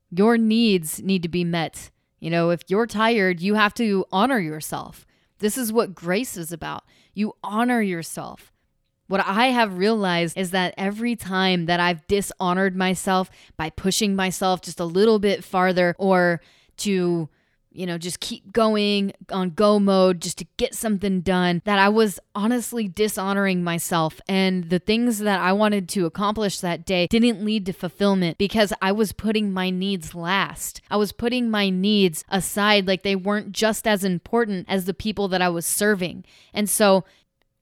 Your 0.10 0.38
needs 0.38 1.02
need 1.02 1.22
to 1.24 1.30
be 1.30 1.44
met. 1.44 1.92
You 2.20 2.30
know, 2.30 2.50
if 2.50 2.62
you're 2.70 2.88
tired, 2.88 3.42
you 3.42 3.56
have 3.56 3.74
to 3.76 4.06
honor 4.12 4.40
yourself. 4.40 5.06
This 5.40 5.58
is 5.58 5.74
what 5.74 5.94
grace 5.94 6.38
is 6.38 6.52
about. 6.52 6.84
You 7.14 7.34
honor 7.44 7.82
yourself. 7.82 8.52
What 9.08 9.24
I 9.24 9.48
have 9.48 9.78
realized 9.78 10.38
is 10.38 10.52
that 10.52 10.74
every 10.78 11.16
time 11.16 11.68
that 11.68 11.80
I've 11.80 12.08
dishonored 12.08 12.76
myself 12.76 13.30
by 13.58 13.70
pushing 13.70 14.16
myself 14.16 14.62
just 14.62 14.80
a 14.80 14.86
little 14.86 15.20
bit 15.20 15.44
farther 15.44 15.96
or 16.00 16.42
to 16.78 17.30
you 17.76 17.86
know, 17.86 17.98
just 17.98 18.20
keep 18.20 18.52
going 18.52 19.14
on 19.32 19.52
go 19.52 19.80
mode 19.80 20.22
just 20.22 20.38
to 20.40 20.46
get 20.58 20.74
something 20.74 21.22
done, 21.22 21.62
that 21.66 21.80
I 21.80 21.90
was 21.90 22.20
honestly 22.34 22.88
dishonoring 22.88 23.64
myself. 23.64 24.20
And 24.28 24.70
the 24.70 24.80
things 24.80 25.20
that 25.20 25.40
I 25.40 25.54
wanted 25.54 25.90
to 25.90 26.06
accomplish 26.06 26.60
that 26.60 26.86
day 26.86 27.08
didn't 27.08 27.44
lead 27.44 27.66
to 27.66 27.74
fulfillment 27.74 28.38
because 28.38 28.74
I 28.82 28.92
was 28.92 29.12
putting 29.12 29.52
my 29.52 29.70
needs 29.70 30.16
last. 30.16 30.82
I 30.90 30.98
was 30.98 31.12
putting 31.12 31.50
my 31.50 31.70
needs 31.70 32.24
aside 32.30 32.88
like 32.88 33.04
they 33.04 33.16
weren't 33.16 33.52
just 33.52 33.88
as 33.88 34.04
important 34.04 34.66
as 34.70 34.86
the 34.86 34.94
people 34.94 35.28
that 35.30 35.42
I 35.42 35.50
was 35.50 35.66
serving. 35.66 36.26
And 36.54 36.70
so 36.70 37.04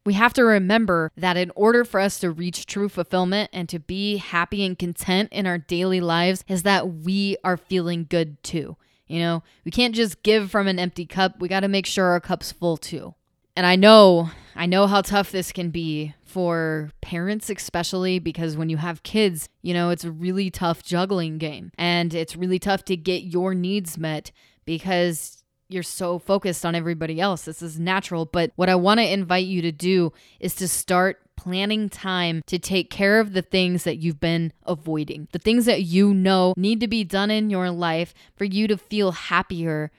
we 0.05 0.13
have 0.13 0.34
to 0.34 0.43
remember 0.43 1.12
that 1.15 1.38
in 1.38 1.51
order 1.55 1.86
for 1.86 2.00
us 2.00 2.20
to 2.20 2.29
reach 2.29 2.65
true 2.65 2.89
fulfillment 2.89 3.50
and 3.53 3.70
to 3.70 3.79
be 3.79 4.17
happy 4.17 4.65
and 4.65 4.77
content 4.77 5.29
in 5.32 5.48
our 5.48 5.58
daily 5.58 6.01
lives, 6.01 6.43
is 6.48 6.63
that 6.63 6.89
we 6.89 7.38
are 7.43 7.58
feeling 7.58 8.05
good 8.10 8.41
too. 8.43 8.75
You 9.07 9.19
know, 9.19 9.43
we 9.65 9.72
can't 9.72 9.95
just 9.95 10.24
give 10.24 10.50
from 10.50 10.67
an 10.67 10.79
empty 10.79 11.05
cup. 11.05 11.39
We 11.39 11.48
got 11.48 11.62
to 11.62 11.67
make 11.67 11.86
sure 11.86 12.05
our 12.05 12.19
cup's 12.19 12.51
full 12.51 12.77
too. 12.77 13.15
And 13.55 13.65
I 13.65 13.75
know, 13.75 14.31
I 14.55 14.65
know 14.65 14.88
how 14.88 15.01
tough 15.01 15.32
this 15.32 15.51
can 15.51 15.69
be 15.69 16.15
for 16.25 16.91
parents, 17.01 17.49
especially 17.49 18.17
because 18.17 18.58
when 18.58 18.69
you 18.69 18.78
have 18.78 19.04
kids, 19.04 19.47
you 19.62 19.73
know, 19.73 19.91
it's 19.91 20.04
a 20.04 20.12
really 20.12 20.49
tough 20.49 20.84
juggling 20.84 21.38
game. 21.38 21.71
And 21.78 22.13
it's 22.13 22.36
really 22.36 22.58
tough 22.58 22.84
to 22.86 22.97
get 22.97 23.23
your 23.23 23.54
needs 23.54 23.97
met 23.97 24.32
because 24.65 25.43
you're 25.69 25.84
so 25.84 26.17
focused 26.19 26.65
on 26.65 26.75
everybody 26.75 27.19
else. 27.19 27.45
This 27.45 27.62
is 27.62 27.80
natural. 27.80 28.25
But 28.25 28.51
what 28.56 28.69
I 28.69 28.75
want 28.75 28.99
to 28.99 29.12
invite 29.12 29.45
you 29.45 29.62
to 29.62 29.71
do 29.71 30.13
is 30.39 30.56
to 30.56 30.67
start 30.67 31.19
planning 31.36 31.89
time 31.89 32.41
to 32.48 32.60
take 32.60 32.89
care 32.89 33.19
of 33.19 33.34
the 33.34 33.41
things 33.41 33.84
that 33.84 33.98
you've 33.98 34.19
been 34.19 34.54
avoiding, 34.65 35.28
the 35.32 35.39
things 35.39 35.65
that 35.65 35.84
you 35.84 36.13
know 36.13 36.54
need 36.58 36.80
to 36.80 36.88
be 36.88 37.04
done 37.04 37.32
in 37.32 37.50
your 37.50 37.69
life 37.69 38.13
for 38.36 38.46
you 38.46 38.67
to 38.67 38.78
feel 38.78 39.12
happier 39.12 39.91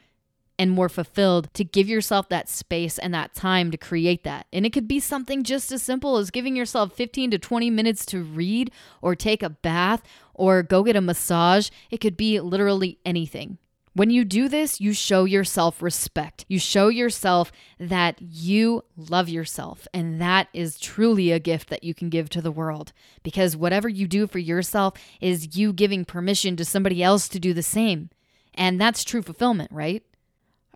and 0.59 0.70
more 0.70 0.88
fulfilled 0.88 1.49
to 1.55 1.64
give 1.64 1.88
yourself 1.88 2.29
that 2.29 2.49
space 2.49 2.99
and 2.99 3.12
that 3.12 3.35
time 3.35 3.70
to 3.70 3.77
create 3.77 4.23
that. 4.25 4.47
And 4.53 4.64
it 4.64 4.73
could 4.73 4.87
be 4.87 5.01
something 5.01 5.42
just 5.42 5.73
as 5.73 5.83
simple 5.83 6.16
as 6.16 6.31
giving 6.31 6.57
yourself 6.57 6.92
15 6.92 7.33
to 7.33 7.38
20 7.38 7.70
minutes 7.70 8.07
to 8.07 8.23
read 8.23 8.70
or 9.03 9.14
take 9.14 9.42
a 9.42 9.51
bath 9.51 10.03
or 10.33 10.62
go 10.62 10.83
get 10.83 10.97
a 10.97 11.01
massage. 11.01 11.70
It 11.90 11.99
could 11.99 12.16
be 12.16 12.40
literally 12.40 12.99
anything. 13.05 13.59
When 13.94 14.11
you 14.11 14.24
do 14.24 14.48
this, 14.48 14.80
you 14.80 14.92
show 14.92 15.24
yourself 15.24 15.80
respect. 15.80 16.44
You 16.48 16.59
show 16.59 16.88
yourself 16.88 17.52
that 17.78 18.20
you 18.20 18.83
love 18.96 19.28
yourself. 19.28 19.87
And 19.94 20.20
that 20.20 20.48
is 20.52 20.80
truly 20.80 21.30
a 21.30 21.38
gift 21.38 21.70
that 21.70 21.85
you 21.85 21.94
can 21.94 22.09
give 22.09 22.28
to 22.30 22.42
the 22.42 22.50
world 22.50 22.92
because 23.22 23.57
whatever 23.57 23.88
you 23.88 24.09
do 24.09 24.26
for 24.26 24.40
yourself 24.40 24.94
is 25.20 25.57
you 25.57 25.72
giving 25.72 26.04
permission 26.04 26.57
to 26.57 26.64
somebody 26.64 27.04
else 27.04 27.28
to 27.28 27.38
do 27.38 27.54
the 27.54 27.62
same. 27.62 28.11
And 28.52 28.80
that's 28.80 29.04
true 29.04 29.22
fulfillment, 29.22 29.70
right? 29.70 30.02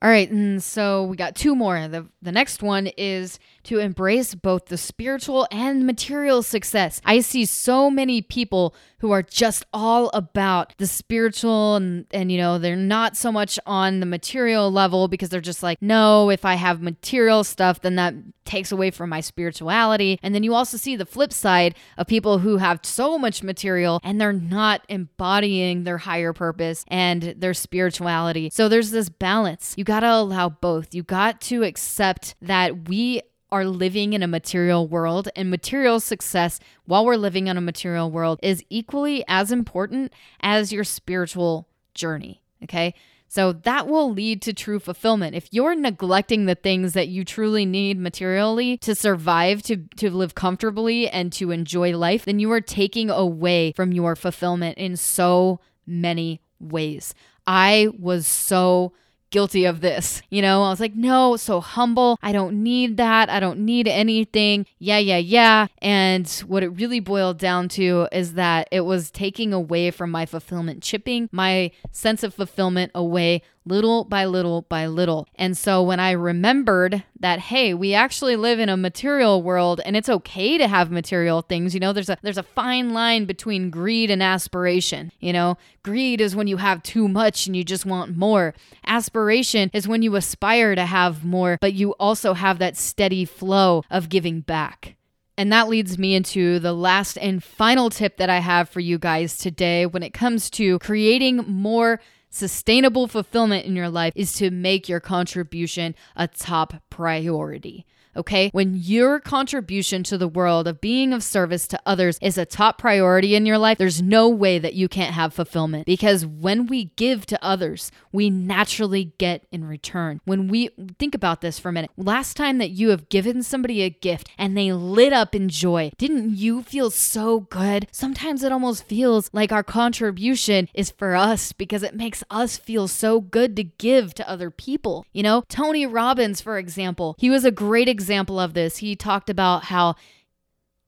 All 0.01 0.09
right, 0.09 0.31
and 0.31 0.63
so 0.63 1.05
we 1.05 1.17
got 1.17 1.35
two 1.35 1.57
more. 1.57 1.89
The 1.89 2.07
the 2.23 2.31
next 2.31 2.63
one 2.63 2.89
is 2.97 3.41
to 3.65 3.81
embrace 3.81 4.35
both 4.35 4.67
the 4.67 4.77
spiritual 4.77 5.49
and 5.51 5.87
material 5.87 6.43
success. 6.43 7.01
I 7.05 7.21
see 7.21 7.45
so 7.45 7.91
many 7.91 8.23
people 8.23 8.75
who 9.01 9.11
are 9.11 9.23
just 9.23 9.65
all 9.73 10.11
about 10.15 10.75
the 10.79 10.87
spiritual 10.87 11.77
and 11.77 12.07
and 12.13 12.31
you 12.31 12.39
know, 12.39 12.59
they're 12.59 12.77
not 12.77 13.17
so 13.17 13.33
much 13.33 13.59
on 13.67 13.99
the 13.99 14.07
material 14.07 14.71
level 14.71 15.09
because 15.09 15.31
they're 15.31 15.41
just 15.41 15.65
like, 15.65 15.83
"No, 15.83 16.31
if 16.31 16.45
I 16.45 16.55
have 16.55 16.81
material 16.81 17.43
stuff, 17.43 17.81
then 17.81 17.97
that 17.97 18.15
takes 18.45 18.71
away 18.71 18.93
from 18.93 19.11
my 19.11 19.21
spirituality." 19.21 20.21
And 20.23 20.33
then 20.33 20.45
you 20.45 20.55
also 20.55 20.77
see 20.77 20.95
the 20.95 21.07
flip 21.07 21.33
side 21.33 21.75
of 21.97 22.07
people 22.07 22.39
who 22.39 22.59
have 22.59 22.81
so 22.85 23.19
much 23.19 23.43
material 23.43 24.01
and 24.05 24.21
they're 24.21 24.33
not 24.33 24.83
embodying 24.89 25.83
their 25.83 25.99
higher 25.99 26.33
purpose 26.33 26.85
and 26.87 27.35
their 27.37 27.55
spirituality. 27.55 28.51
So 28.53 28.69
there's 28.69 28.93
this 28.93 29.09
balance. 29.09 29.75
You 29.77 29.88
got 29.89 30.01
to 30.01 30.13
allow 30.13 30.51
both. 30.51 30.95
You 30.95 31.03
got 31.03 31.41
to 31.43 31.65
accept 31.65 32.35
that 32.43 32.91
we 32.91 33.23
are 33.51 33.65
living 33.65 34.13
in 34.13 34.23
a 34.23 34.27
material 34.27 34.87
world 34.87 35.31
and 35.35 35.49
material 35.49 35.99
success 35.99 36.61
while 36.85 37.07
we're 37.07 37.17
living 37.17 37.47
in 37.47 37.57
a 37.57 37.63
material 37.63 38.11
world 38.11 38.39
is 38.43 38.63
equally 38.69 39.25
as 39.27 39.51
important 39.51 40.13
as 40.41 40.75
your 40.75 40.85
spiritual 40.85 41.67
journey. 41.95 42.43
Okay. 42.63 42.95
So 43.29 43.53
that 43.53 43.89
will 43.89 44.13
lead 44.13 44.43
to 44.43 44.53
true 44.53 44.79
fulfillment. 44.79 45.35
If 45.35 45.49
you're 45.53 45.75
neglecting 45.75 46.45
the 46.45 46.55
things 46.55 46.93
that 46.93 47.09
you 47.09 47.25
truly 47.25 47.65
need 47.65 47.99
materially 47.99 48.77
to 48.79 48.95
survive, 48.95 49.63
to, 49.63 49.77
to 49.97 50.11
live 50.11 50.35
comfortably, 50.35 51.09
and 51.09 51.33
to 51.35 51.51
enjoy 51.51 51.97
life, 51.97 52.27
then 52.27 52.39
you 52.39 52.53
are 52.53 52.61
taking 52.61 53.09
away 53.09 53.73
from 53.73 53.93
your 53.93 54.17
fulfillment 54.17 54.77
in 54.77 54.97
so 54.97 55.61
many 55.87 56.43
ways. 56.61 57.15
I 57.47 57.89
was 57.99 58.27
so 58.27 58.93
guilty 59.31 59.65
of 59.65 59.81
this. 59.81 60.23
You 60.31 60.43
know, 60.43 60.63
I 60.63 60.71
was 60.71 60.81
like, 60.81 60.95
no, 60.95 61.37
so 61.37 61.61
humble. 61.61 62.19
I 62.23 62.33
don't 62.33 62.63
need 62.63 62.97
that. 62.97 63.31
I 63.31 63.41
don't 63.41 63.61
need 63.61 63.89
anything. 63.89 64.67
Yeah, 64.79 64.99
yeah, 64.99 65.19
yeah. 65.19 65.67
And 65.79 66.29
what 66.47 66.63
it 66.63 66.69
really 66.69 67.01
boiled 67.01 67.39
down 67.39 67.69
to 67.71 68.09
is 68.13 68.35
that 68.35 68.69
it 68.71 68.83
was 68.83 69.11
taking 69.11 69.53
away 69.53 69.91
from 69.91 70.11
my 70.11 70.27
fulfillment, 70.27 70.83
chipping 70.83 71.29
my 71.33 71.71
sense 71.93 72.23
of 72.23 72.35
fulfillment 72.35 72.93
away 72.95 73.43
little 73.69 74.05
by 74.05 74.25
little 74.25 74.63
by 74.63 74.87
little. 74.87 75.29
And 75.35 75.57
so 75.57 75.83
when 75.83 76.01
I 76.01 76.13
remembered 76.13 77.05
that 77.21 77.39
hey, 77.39 77.75
we 77.75 77.95
actually 77.95 78.37
live 78.37 78.59
in 78.59 78.69
a 78.69 78.77
material 78.77 79.43
world 79.43 79.81
and 79.85 79.97
it's 79.97 80.09
okay 80.09 80.59
to 80.59 80.67
have 80.67 80.91
material 80.91 81.43
things, 81.43 81.75
you 81.75 81.81
know, 81.81 81.93
there's 81.93 82.09
a 82.09 82.19
there's 82.23 82.39
a 82.39 82.43
fine 82.43 82.93
line 82.93 83.25
between 83.25 83.71
greed 83.71 84.11
and 84.11 84.23
aspiration. 84.23 85.13
You 85.21 85.33
know, 85.33 85.59
greed 85.83 86.21
is 86.21 86.35
when 86.35 86.47
you 86.47 86.57
have 86.57 86.83
too 86.83 87.09
much 87.09 87.47
and 87.47 87.57
you 87.57 87.65
just 87.65 87.87
want 87.87 88.17
more. 88.17 88.55
Aspiration 88.87 89.71
is 89.73 89.87
when 89.87 90.03
you 90.03 90.17
aspire 90.17 90.75
to 90.75 90.87
have 90.87 91.25
more, 91.25 91.59
but 91.61 91.75
you 91.75 91.93
also 91.93 92.35
have 92.35 92.59
that 92.59 92.77
steady 92.77 93.25
flow 93.25 93.85
of 93.91 94.09
giving 94.09 94.41
back. 94.41 94.97
And 95.39 95.53
that 95.53 95.69
leads 95.69 95.99
me 95.99 96.17
into 96.17 96.59
the 96.59 96.73
last 96.73 97.17
and 97.17 97.43
final 97.43 97.91
tip 97.91 98.17
that 98.17 98.29
I 98.29 98.41
have 98.41 98.69
for 98.69 98.81
you 98.81 98.99
guys 98.99 99.39
today 99.39 99.87
when 99.87 100.03
it 100.03 100.13
comes 100.13 100.51
to 100.51 100.81
creating 100.81 101.45
more 101.47 102.01
sustainable 102.31 103.07
fulfillment 103.07 103.65
in 103.65 103.77
your 103.77 103.89
life 103.89 104.13
is 104.17 104.33
to 104.35 104.51
make 104.51 104.89
your 104.89 105.01
contribution 105.01 105.95
a 106.17 106.29
top 106.29 106.75
priority 106.91 107.87
okay? 108.19 108.51
When 108.53 108.75
your 108.75 109.21
contribution 109.21 110.03
to 110.05 110.19
the 110.19 110.29
world 110.29 110.67
of 110.69 110.81
being 110.81 111.13
of 111.13 111.23
service 111.23 111.67
to 111.69 111.81
others 111.87 112.19
is 112.21 112.37
a 112.37 112.45
top 112.45 112.79
priority 112.79 113.35
in 113.35 113.47
your 113.47 113.59
life, 113.59 113.79
there's 113.79 114.03
no 114.03 114.29
way 114.29 114.59
that 114.59 114.75
you 114.75 114.89
can't 114.89 115.15
have 115.15 115.33
fulfillment 115.33 115.87
because 115.87 116.27
when 116.27 116.67
we 116.67 116.87
give 116.97 117.25
to 117.27 117.43
others, 117.43 117.91
we 118.13 118.29
naturally 118.29 119.13
get 119.19 119.47
in 119.53 119.65
return. 119.65 120.21
When 120.25 120.49
we 120.49 120.71
think 120.99 121.15
about 121.15 121.41
this 121.41 121.59
for 121.59 121.69
a 121.69 121.73
minute, 121.73 121.91
last 121.97 122.37
time 122.37 122.59
that 122.59 122.71
you 122.71 122.91
have 122.91 123.09
given 123.09 123.43
somebody 123.43 123.83
a 123.83 123.91
gift 123.91 124.29
and 124.37 124.57
they 124.57 124.73
lit 124.73 125.13
up 125.13 125.35
in 125.35 125.49
joy, 125.49 125.93
didn't 125.97 126.37
you 126.37 126.63
feel 126.63 126.91
so 126.91 127.41
good? 127.41 127.87
Sometimes 127.93 128.43
it 128.43 128.53
almost 128.53 128.85
feels 128.85 129.31
like 129.33 129.53
our 129.53 129.63
contribution 129.63 130.69
is 130.75 130.91
for 130.91 131.15
us 131.15 131.53
because 131.53 131.83
it 131.83 131.95
makes 131.95 132.25
us 132.31 132.57
feel 132.57 132.89
so 132.89 133.21
good 133.21 133.55
to 133.57 133.65
give 133.65 134.15
to 134.15 134.29
other 134.29 134.51
people. 134.51 135.07
You 135.13 135.23
know, 135.23 135.45
Tony 135.49 135.87
Robbins, 135.87 136.41
for 136.41 136.59
example, 136.59 137.15
he 137.19 137.31
was 137.31 137.45
a 137.45 137.51
great 137.51 137.89
example 137.89 138.08
example 138.09 138.41
of 138.41 138.55
this. 138.55 138.79
He 138.79 138.97
talked 138.97 139.29
about 139.29 139.65
how 139.65 139.95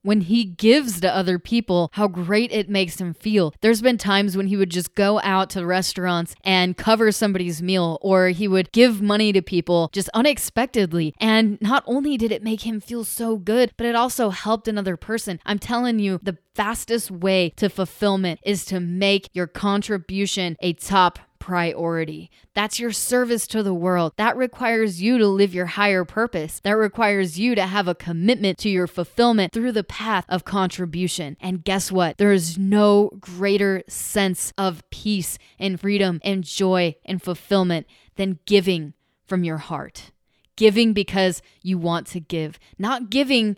when 0.03 0.23
he 0.23 0.45
gives 0.45 1.03
to 1.03 1.15
other 1.15 1.39
people, 1.39 1.91
how 1.93 2.09
great 2.09 2.51
it 2.51 2.71
makes 2.71 2.99
him 2.99 3.13
feel. 3.13 3.53
There's 3.61 3.83
been 3.83 3.99
times 3.99 4.35
when 4.35 4.47
he 4.47 4.57
would 4.57 4.71
just 4.71 4.95
go 4.95 5.21
out 5.21 5.51
to 5.51 5.67
restaurants 5.67 6.35
and 6.43 6.75
cover 6.75 7.13
somebody's 7.13 7.61
meal, 7.61 7.99
or 8.01 8.29
he 8.29 8.49
would 8.49 8.73
give 8.73 9.03
money 9.03 9.31
to 9.35 9.43
people 9.43 9.91
just 9.93 10.09
unexpectedly. 10.15 11.13
And 11.21 11.61
not 11.61 11.85
only 11.87 12.17
did 12.17 12.33
it 12.33 12.43
make 12.43 12.63
him 12.63 12.81
feel 12.81 13.05
so 13.05 13.37
good, 13.37 13.75
but 13.77 13.87
it 13.87 13.95
also 13.95 14.31
helped 14.31 14.67
another 14.67 14.97
person. 14.97 15.39
I'm 15.45 15.59
telling 15.59 15.99
you, 15.99 16.19
the 16.23 16.39
fastest 16.55 17.11
way 17.11 17.53
to 17.57 17.69
fulfillment 17.69 18.41
is 18.43 18.65
to 18.67 18.81
make 18.81 19.29
your 19.35 19.47
contribution 19.47 20.57
a 20.61 20.73
top 20.73 21.19
priority. 21.41 22.31
That's 22.55 22.79
your 22.79 22.93
service 22.93 23.49
to 23.49 23.65
the 23.65 23.75
world. 23.75 24.13
That 24.17 24.37
requires 24.37 25.03
you 25.03 25.19
to 25.19 25.27
live 25.27 25.53
your 25.53 25.67
higher 25.67 26.05
purpose. 26.05 26.61
That 26.61 26.77
requires 26.77 27.41
you 27.41 27.57
to 27.57 27.67
have 27.67 27.89
a 27.89 27.95
commitment 27.95 28.59
to 28.59 28.69
your 28.69 28.87
fulfillment 28.87 29.53
through 29.53 29.73
the 29.73 29.83
path 29.83 30.25
of 30.29 30.45
contribution. 30.45 31.37
And 31.41 31.65
guess 31.65 31.91
what? 31.91 32.19
There 32.19 32.31
is 32.31 32.57
no 32.57 33.11
greater 33.19 33.83
sense 33.89 34.53
of 34.57 34.89
peace 34.91 35.39
and 35.59 35.81
freedom 35.81 36.21
and 36.23 36.45
joy 36.45 36.95
and 37.05 37.21
fulfillment 37.21 37.87
than 38.15 38.39
giving 38.47 38.95
from 39.27 39.43
your 39.43 39.59
heart. 39.59 40.13
Giving 40.57 40.93
because 40.93 41.41
you 41.63 41.79
want 41.79 42.07
to 42.09 42.21
give, 42.21 42.61
not 42.79 43.11
giving 43.11 43.57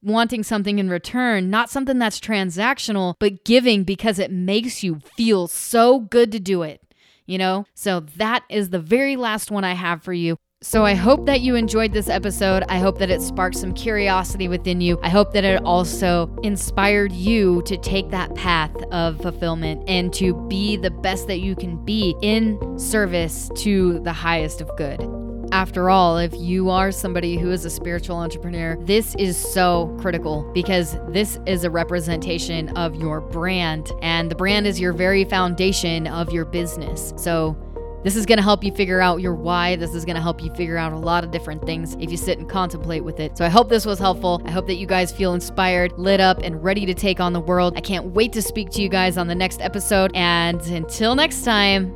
wanting 0.00 0.44
something 0.44 0.78
in 0.78 0.88
return, 0.88 1.50
not 1.50 1.68
something 1.68 1.98
that's 1.98 2.20
transactional, 2.20 3.14
but 3.18 3.44
giving 3.44 3.82
because 3.82 4.20
it 4.20 4.30
makes 4.30 4.84
you 4.84 5.00
feel 5.16 5.48
so 5.48 5.98
good 5.98 6.30
to 6.30 6.38
do 6.38 6.62
it 6.62 6.80
you 7.28 7.38
know? 7.38 7.66
So 7.74 8.00
that 8.16 8.42
is 8.48 8.70
the 8.70 8.80
very 8.80 9.14
last 9.14 9.52
one 9.52 9.62
I 9.62 9.74
have 9.74 10.02
for 10.02 10.12
you. 10.12 10.36
So 10.60 10.84
I 10.84 10.94
hope 10.94 11.26
that 11.26 11.40
you 11.40 11.54
enjoyed 11.54 11.92
this 11.92 12.08
episode. 12.08 12.64
I 12.68 12.78
hope 12.78 12.98
that 12.98 13.10
it 13.10 13.22
sparked 13.22 13.56
some 13.56 13.72
curiosity 13.72 14.48
within 14.48 14.80
you. 14.80 14.98
I 15.04 15.08
hope 15.08 15.32
that 15.34 15.44
it 15.44 15.62
also 15.62 16.34
inspired 16.42 17.12
you 17.12 17.62
to 17.62 17.76
take 17.76 18.10
that 18.10 18.34
path 18.34 18.74
of 18.90 19.20
fulfillment 19.20 19.84
and 19.86 20.12
to 20.14 20.34
be 20.48 20.76
the 20.76 20.90
best 20.90 21.28
that 21.28 21.38
you 21.38 21.54
can 21.54 21.84
be 21.84 22.16
in 22.22 22.76
service 22.76 23.48
to 23.58 24.00
the 24.00 24.12
highest 24.12 24.60
of 24.60 24.76
good. 24.76 25.27
After 25.52 25.88
all, 25.88 26.18
if 26.18 26.34
you 26.34 26.68
are 26.68 26.92
somebody 26.92 27.38
who 27.38 27.50
is 27.50 27.64
a 27.64 27.70
spiritual 27.70 28.16
entrepreneur, 28.16 28.76
this 28.80 29.14
is 29.14 29.36
so 29.36 29.96
critical 30.00 30.50
because 30.52 30.98
this 31.08 31.38
is 31.46 31.64
a 31.64 31.70
representation 31.70 32.68
of 32.76 32.94
your 32.96 33.20
brand, 33.20 33.90
and 34.02 34.30
the 34.30 34.34
brand 34.34 34.66
is 34.66 34.78
your 34.78 34.92
very 34.92 35.24
foundation 35.24 36.06
of 36.06 36.32
your 36.32 36.44
business. 36.44 37.14
So, 37.16 37.56
this 38.04 38.14
is 38.14 38.26
going 38.26 38.36
to 38.36 38.44
help 38.44 38.62
you 38.62 38.72
figure 38.72 39.00
out 39.00 39.20
your 39.20 39.34
why. 39.34 39.74
This 39.74 39.92
is 39.92 40.04
going 40.04 40.14
to 40.14 40.22
help 40.22 40.42
you 40.42 40.54
figure 40.54 40.76
out 40.76 40.92
a 40.92 40.96
lot 40.96 41.24
of 41.24 41.32
different 41.32 41.66
things 41.66 41.96
if 41.98 42.12
you 42.12 42.16
sit 42.16 42.38
and 42.38 42.48
contemplate 42.48 43.02
with 43.02 43.18
it. 43.18 43.36
So 43.36 43.44
I 43.44 43.48
hope 43.48 43.68
this 43.68 43.84
was 43.84 43.98
helpful. 43.98 44.40
I 44.44 44.52
hope 44.52 44.68
that 44.68 44.76
you 44.76 44.86
guys 44.86 45.10
feel 45.10 45.34
inspired, 45.34 45.92
lit 45.98 46.20
up, 46.20 46.38
and 46.44 46.62
ready 46.62 46.86
to 46.86 46.94
take 46.94 47.18
on 47.18 47.32
the 47.32 47.40
world. 47.40 47.76
I 47.76 47.80
can't 47.80 48.06
wait 48.14 48.32
to 48.34 48.42
speak 48.42 48.70
to 48.70 48.82
you 48.82 48.88
guys 48.88 49.18
on 49.18 49.26
the 49.26 49.34
next 49.34 49.60
episode. 49.60 50.12
And 50.14 50.60
until 50.68 51.16
next 51.16 51.42
time, 51.42 51.92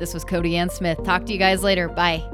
this 0.00 0.12
was 0.12 0.24
Cody 0.24 0.56
Ann 0.56 0.68
Smith. 0.68 1.02
Talk 1.04 1.26
to 1.26 1.32
you 1.32 1.38
guys 1.38 1.62
later. 1.62 1.88
Bye. 1.88 2.28